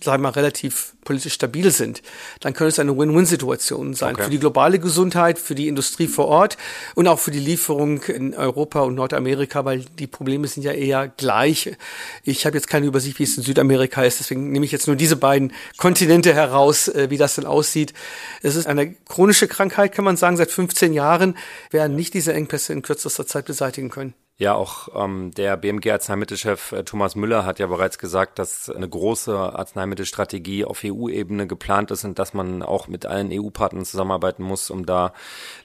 sagen 0.03 0.21
wir 0.21 0.29
mal, 0.29 0.29
relativ 0.29 0.93
politisch 1.03 1.33
stabil 1.33 1.71
sind, 1.71 2.01
dann 2.39 2.53
könnte 2.53 2.69
es 2.69 2.79
eine 2.79 2.97
Win-Win-Situation 2.97 3.93
sein. 3.93 4.15
Okay. 4.15 4.25
Für 4.25 4.29
die 4.29 4.39
globale 4.39 4.79
Gesundheit, 4.79 5.39
für 5.39 5.55
die 5.55 5.67
Industrie 5.67 6.07
vor 6.07 6.27
Ort 6.27 6.57
und 6.95 7.07
auch 7.07 7.19
für 7.19 7.31
die 7.31 7.39
Lieferung 7.39 8.01
in 8.03 8.33
Europa 8.33 8.81
und 8.81 8.95
Nordamerika, 8.95 9.65
weil 9.65 9.85
die 9.99 10.07
Probleme 10.07 10.47
sind 10.47 10.63
ja 10.63 10.71
eher 10.71 11.07
gleich. 11.07 11.75
Ich 12.23 12.45
habe 12.45 12.57
jetzt 12.57 12.67
keine 12.67 12.87
Übersicht, 12.87 13.19
wie 13.19 13.23
es 13.23 13.37
in 13.37 13.43
Südamerika 13.43 14.03
ist, 14.03 14.19
deswegen 14.19 14.51
nehme 14.51 14.65
ich 14.65 14.71
jetzt 14.71 14.87
nur 14.87 14.95
diese 14.95 15.15
beiden 15.15 15.53
Kontinente 15.77 16.33
heraus, 16.33 16.87
äh, 16.87 17.09
wie 17.09 17.17
das 17.17 17.35
denn 17.35 17.45
aussieht. 17.45 17.93
Es 18.41 18.55
ist 18.55 18.67
eine 18.67 18.93
chronische 19.07 19.47
Krankheit, 19.47 19.93
kann 19.93 20.05
man 20.05 20.17
sagen, 20.17 20.37
seit 20.37 20.51
15 20.51 20.93
Jahren 20.93 21.37
werden 21.71 21.95
nicht 21.95 22.13
diese 22.13 22.33
Engpässe 22.33 22.73
in 22.73 22.81
kürzester 22.81 23.25
Zeit 23.25 23.45
beseitigen 23.45 23.89
können. 23.89 24.13
Ja, 24.39 24.53
auch 24.53 24.89
ähm, 24.93 25.31
der 25.31 25.57
BMG-Arzneimittelchef 25.57 26.71
äh, 26.71 26.83
Thomas 26.83 27.15
Müller 27.15 27.43
hat 27.43 27.57
ja 27.57 27.65
bereits 27.65 27.97
gesagt, 27.97 28.37
dass 28.37 28.69
eine 28.69 28.87
große 28.87 29.35
Arzneimittelstrategie 29.35 30.63
auf 30.63 30.81
EU-Ebene 30.85 31.47
geplant 31.47 31.89
ist 31.89 32.03
und 32.05 32.19
dass 32.19 32.35
man 32.35 32.61
auch 32.61 32.87
mit 32.87 33.07
allen 33.07 33.31
EU-Partnern 33.31 33.83
zusammenarbeiten 33.83 34.43
muss, 34.43 34.69
um 34.69 34.85
da 34.85 35.11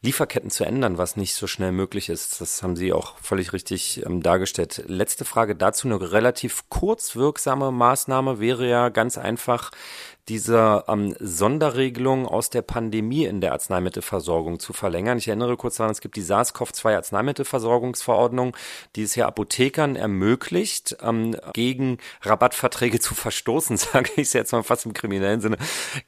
Lieferketten 0.01 0.49
zu 0.49 0.65
ändern, 0.65 0.97
was 0.97 1.17
nicht 1.17 1.35
so 1.35 1.47
schnell 1.47 1.71
möglich 1.71 2.09
ist. 2.09 2.41
Das 2.41 2.63
haben 2.63 2.75
Sie 2.75 2.95
auch 2.95 3.19
völlig 3.19 3.53
richtig 3.53 4.07
ähm, 4.07 4.23
dargestellt. 4.23 4.85
Letzte 4.87 5.27
Frage 5.27 5.55
dazu. 5.55 5.87
Eine 5.87 6.11
relativ 6.11 6.71
kurzwirksame 6.71 7.73
Maßnahme 7.73 8.41
wäre 8.41 8.67
ja 8.67 8.89
ganz 8.89 9.19
einfach, 9.19 9.71
diese 10.29 10.85
ähm, 10.87 11.17
Sonderregelung 11.19 12.27
aus 12.29 12.49
der 12.49 12.63
Pandemie 12.63 13.25
in 13.25 13.41
der 13.41 13.53
Arzneimittelversorgung 13.53 14.61
zu 14.61 14.73
verlängern. 14.73 15.19
Ich 15.19 15.27
erinnere 15.27 15.57
kurz 15.57 15.77
daran, 15.77 15.91
es 15.91 16.01
gibt 16.01 16.15
die 16.17 16.23
SARS-CoV-2 16.23 16.95
Arzneimittelversorgungsverordnung, 16.95 18.57
die 18.95 19.03
es 19.03 19.17
ja 19.17 19.27
Apothekern 19.27 19.97
ermöglicht, 19.97 20.97
ähm, 21.03 21.37
gegen 21.55 21.99
Rabattverträge 22.23 23.01
zu 23.01 23.15
verstoßen, 23.15 23.77
sage 23.79 24.11
ich 24.15 24.29
es 24.29 24.33
jetzt 24.33 24.53
mal 24.53 24.63
fast 24.63 24.87
im 24.87 24.95
kriminellen 24.95 25.41
Sinne. 25.41 25.59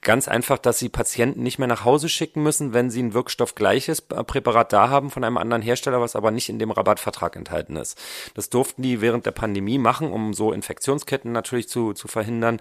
Ganz 0.00 0.28
einfach, 0.28 0.58
dass 0.58 0.78
sie 0.78 0.88
Patienten 0.88 1.42
nicht 1.42 1.58
mehr 1.58 1.68
nach 1.68 1.84
Hause 1.84 2.08
schicken 2.08 2.42
müssen, 2.44 2.72
wenn 2.72 2.90
sie 2.90 3.02
ein 3.02 3.14
wirkstoffgleiches 3.14 4.04
äh, 4.10 4.22
Präparat 4.22 4.72
da 4.72 4.90
haben 4.90 5.10
von 5.10 5.24
einem 5.24 5.38
anderen 5.38 5.62
Hersteller, 5.62 6.00
was 6.00 6.14
aber 6.14 6.30
nicht 6.30 6.48
in 6.48 6.60
dem 6.60 6.70
Rabattvertrag 6.70 7.34
enthalten 7.34 7.74
ist. 7.74 8.00
Das 8.34 8.48
durften 8.48 8.82
die 8.82 9.00
während 9.00 9.26
der 9.26 9.32
Pandemie 9.32 9.78
machen, 9.78 10.12
um 10.12 10.34
so 10.34 10.52
Infektionsketten 10.52 11.32
natürlich 11.32 11.68
zu, 11.68 11.94
zu 11.94 12.06
verhindern. 12.06 12.60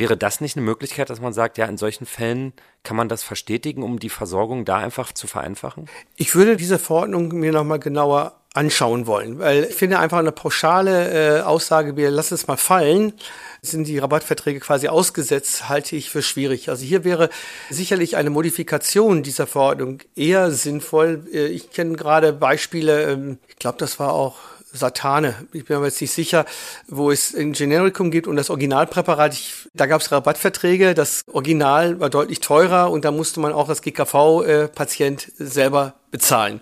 Wäre 0.00 0.16
das 0.16 0.40
nicht 0.40 0.56
eine 0.56 0.64
Möglichkeit, 0.64 1.10
dass 1.10 1.20
man 1.20 1.34
sagt, 1.34 1.58
ja, 1.58 1.66
in 1.66 1.76
solchen 1.76 2.06
Fällen 2.06 2.54
kann 2.84 2.96
man 2.96 3.10
das 3.10 3.22
verstetigen, 3.22 3.82
um 3.82 3.98
die 3.98 4.08
Versorgung 4.08 4.64
da 4.64 4.78
einfach 4.78 5.12
zu 5.12 5.26
vereinfachen? 5.26 5.90
Ich 6.16 6.34
würde 6.34 6.56
diese 6.56 6.78
Verordnung 6.78 7.28
mir 7.28 7.52
nochmal 7.52 7.80
genauer 7.80 8.40
anschauen 8.54 9.06
wollen, 9.06 9.38
weil 9.40 9.64
ich 9.64 9.74
finde 9.74 9.98
einfach 9.98 10.16
eine 10.16 10.32
pauschale 10.32 11.40
äh, 11.40 11.42
Aussage, 11.42 11.98
wir 11.98 12.10
lassen 12.10 12.32
es 12.32 12.46
mal 12.46 12.56
fallen, 12.56 13.12
sind 13.60 13.86
die 13.88 13.98
Rabattverträge 13.98 14.60
quasi 14.60 14.88
ausgesetzt, 14.88 15.68
halte 15.68 15.96
ich 15.96 16.08
für 16.08 16.22
schwierig. 16.22 16.70
Also 16.70 16.82
hier 16.82 17.04
wäre 17.04 17.28
sicherlich 17.68 18.16
eine 18.16 18.30
Modifikation 18.30 19.22
dieser 19.22 19.46
Verordnung 19.46 19.98
eher 20.16 20.50
sinnvoll. 20.50 21.28
Äh, 21.30 21.48
ich 21.48 21.72
kenne 21.72 21.96
gerade 21.96 22.32
Beispiele, 22.32 23.12
ähm, 23.12 23.38
ich 23.48 23.56
glaube, 23.56 23.76
das 23.76 24.00
war 24.00 24.14
auch 24.14 24.36
Satane, 24.72 25.34
ich 25.52 25.64
bin 25.64 25.78
mir 25.78 25.86
jetzt 25.86 26.00
nicht 26.00 26.12
sicher, 26.12 26.44
wo 26.86 27.10
es 27.10 27.34
ein 27.34 27.52
Genericum 27.52 28.10
gibt 28.10 28.26
und 28.26 28.36
das 28.36 28.50
Originalpräparat, 28.50 29.34
ich, 29.34 29.68
da 29.74 29.86
gab 29.86 30.00
es 30.00 30.12
Rabattverträge, 30.12 30.94
das 30.94 31.22
Original 31.32 32.00
war 32.00 32.10
deutlich 32.10 32.40
teurer 32.40 32.90
und 32.90 33.04
da 33.04 33.10
musste 33.10 33.40
man 33.40 33.52
auch 33.52 33.68
als 33.68 33.82
GKV-Patient 33.82 35.28
äh, 35.38 35.44
selber 35.44 35.94
bezahlen. 36.10 36.60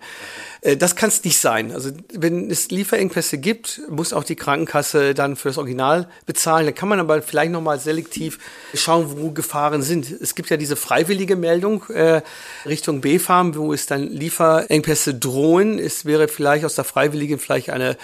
Äh, 0.60 0.76
das 0.76 0.96
kann 0.96 1.08
es 1.08 1.24
nicht 1.24 1.38
sein. 1.38 1.72
Also 1.72 1.90
wenn 2.12 2.50
es 2.50 2.70
Lieferengpässe 2.70 3.38
gibt, 3.38 3.80
muss 3.88 4.12
auch 4.12 4.24
die 4.24 4.36
Krankenkasse 4.36 5.14
dann 5.14 5.36
für 5.36 5.48
das 5.48 5.58
Original 5.58 6.08
bezahlen. 6.26 6.66
Da 6.66 6.72
kann 6.72 6.88
man 6.88 7.00
aber 7.00 7.22
vielleicht 7.22 7.52
nochmal 7.52 7.78
selektiv 7.78 8.38
schauen, 8.74 9.18
wo 9.18 9.30
Gefahren 9.30 9.82
sind. 9.82 10.10
Es 10.10 10.34
gibt 10.34 10.50
ja 10.50 10.56
diese 10.56 10.76
freiwillige 10.76 11.36
Meldung 11.36 11.84
äh, 11.88 12.22
Richtung 12.66 13.00
B-Farm, 13.00 13.54
wo 13.54 13.72
es 13.72 13.86
dann 13.86 14.08
Lieferengpässe 14.08 15.14
drohen. 15.14 15.78
Es 15.78 16.04
wäre 16.04 16.28
vielleicht 16.28 16.64
aus 16.64 16.74
der 16.74 16.84
Freiwilligen 16.84 17.38
vielleicht 17.38 17.70
eine 17.70 17.96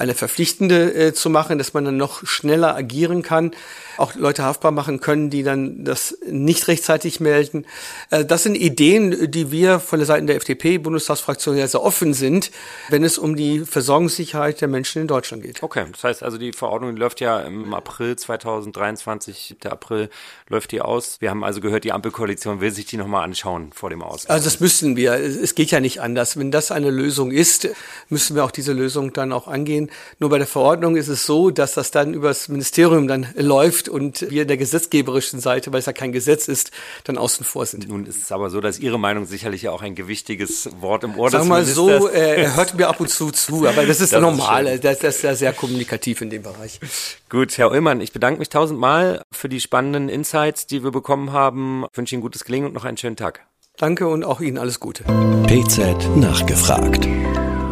eine 0.00 0.14
verpflichtende 0.14 0.92
äh, 0.94 1.12
zu 1.12 1.30
machen, 1.30 1.58
dass 1.58 1.74
man 1.74 1.84
dann 1.84 1.96
noch 1.96 2.26
schneller 2.26 2.74
agieren 2.74 3.22
kann, 3.22 3.52
auch 3.98 4.14
Leute 4.14 4.42
haftbar 4.42 4.72
machen 4.72 5.00
können, 5.00 5.28
die 5.28 5.42
dann 5.42 5.84
das 5.84 6.16
nicht 6.26 6.68
rechtzeitig 6.68 7.20
melden. 7.20 7.66
Äh, 8.10 8.24
das 8.24 8.42
sind 8.42 8.54
Ideen, 8.54 9.30
die 9.30 9.50
wir 9.50 9.78
von 9.78 9.98
der 9.98 10.06
Seite 10.06 10.24
der 10.26 10.36
FDP-Bundestagsfraktion 10.36 11.56
ja 11.56 11.68
sehr 11.68 11.82
offen 11.82 12.14
sind, 12.14 12.50
wenn 12.88 13.04
es 13.04 13.18
um 13.18 13.36
die 13.36 13.60
Versorgungssicherheit 13.60 14.60
der 14.60 14.68
Menschen 14.68 15.02
in 15.02 15.08
Deutschland 15.08 15.42
geht. 15.42 15.62
Okay, 15.62 15.84
das 15.92 16.02
heißt 16.02 16.22
also, 16.22 16.38
die 16.38 16.52
Verordnung 16.52 16.96
läuft 16.96 17.20
ja 17.20 17.40
im 17.40 17.74
April 17.74 18.16
2023, 18.16 19.56
der 19.62 19.72
April 19.72 20.08
läuft 20.48 20.72
die 20.72 20.80
aus. 20.80 21.18
Wir 21.20 21.30
haben 21.30 21.44
also 21.44 21.60
gehört, 21.60 21.84
die 21.84 21.92
Ampelkoalition 21.92 22.60
will 22.60 22.70
sich 22.70 22.86
die 22.86 22.96
nochmal 22.96 23.24
anschauen 23.24 23.72
vor 23.74 23.90
dem 23.90 24.02
Aus. 24.02 24.26
Also 24.26 24.44
das 24.44 24.60
müssen 24.60 24.96
wir. 24.96 25.12
Es 25.12 25.54
geht 25.54 25.70
ja 25.70 25.80
nicht 25.80 26.00
anders. 26.00 26.38
Wenn 26.38 26.50
das 26.50 26.70
eine 26.70 26.90
Lösung 26.90 27.30
ist, 27.30 27.68
müssen 28.08 28.34
wir 28.34 28.44
auch 28.44 28.50
diese 28.50 28.72
Lösung 28.72 29.12
dann 29.12 29.32
auch 29.32 29.46
angehen. 29.46 29.89
Nur 30.18 30.30
bei 30.30 30.38
der 30.38 30.46
Verordnung 30.46 30.96
ist 30.96 31.08
es 31.08 31.26
so, 31.26 31.50
dass 31.50 31.74
das 31.74 31.90
dann 31.90 32.14
übers 32.14 32.48
Ministerium 32.48 33.08
dann 33.08 33.26
läuft 33.36 33.88
und 33.88 34.30
wir 34.30 34.42
in 34.42 34.48
der 34.48 34.56
gesetzgeberischen 34.56 35.40
Seite, 35.40 35.72
weil 35.72 35.80
es 35.80 35.86
ja 35.86 35.92
kein 35.92 36.12
Gesetz 36.12 36.48
ist, 36.48 36.70
dann 37.04 37.18
außen 37.18 37.44
vor 37.44 37.66
sind. 37.66 37.88
Nun 37.88 38.06
ist 38.06 38.22
es 38.22 38.32
aber 38.32 38.50
so, 38.50 38.60
dass 38.60 38.78
Ihre 38.78 38.98
Meinung 38.98 39.26
sicherlich 39.26 39.62
ja 39.62 39.70
auch 39.70 39.82
ein 39.82 39.94
gewichtiges 39.94 40.68
Wort 40.80 41.04
im 41.04 41.18
Ohr 41.18 41.30
Sag 41.30 41.44
mal 41.46 41.64
so, 41.64 42.08
äh, 42.08 42.42
er 42.42 42.56
hört 42.56 42.74
mir 42.74 42.88
ab 42.88 43.00
und 43.00 43.08
zu 43.08 43.30
zu, 43.30 43.66
aber 43.66 43.86
das 43.86 44.00
ist 44.00 44.12
das 44.12 44.20
normal. 44.20 44.66
Ist 44.66 44.84
das, 44.84 44.98
das 44.98 45.16
ist 45.16 45.22
ja 45.22 45.34
sehr 45.34 45.52
kommunikativ 45.52 46.20
in 46.20 46.30
dem 46.30 46.42
Bereich. 46.42 46.80
Gut, 47.28 47.56
Herr 47.58 47.70
Ullmann, 47.70 48.00
ich 48.00 48.12
bedanke 48.12 48.38
mich 48.38 48.48
tausendmal 48.48 49.22
für 49.32 49.48
die 49.48 49.60
spannenden 49.60 50.08
Insights, 50.08 50.66
die 50.66 50.82
wir 50.82 50.90
bekommen 50.90 51.32
haben. 51.32 51.84
Ich 51.90 51.96
wünsche 51.96 52.14
Ihnen 52.14 52.22
gutes 52.22 52.44
Gelingen 52.44 52.68
und 52.68 52.74
noch 52.74 52.84
einen 52.84 52.96
schönen 52.96 53.16
Tag. 53.16 53.46
Danke 53.76 54.08
und 54.08 54.24
auch 54.24 54.40
Ihnen 54.40 54.58
alles 54.58 54.78
Gute. 54.78 55.04
PZ 55.46 56.16
nachgefragt. 56.16 57.08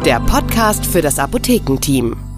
Der 0.05 0.21
Podcast 0.21 0.85
für 0.85 1.01
das 1.01 1.19
Apothekenteam. 1.19 2.28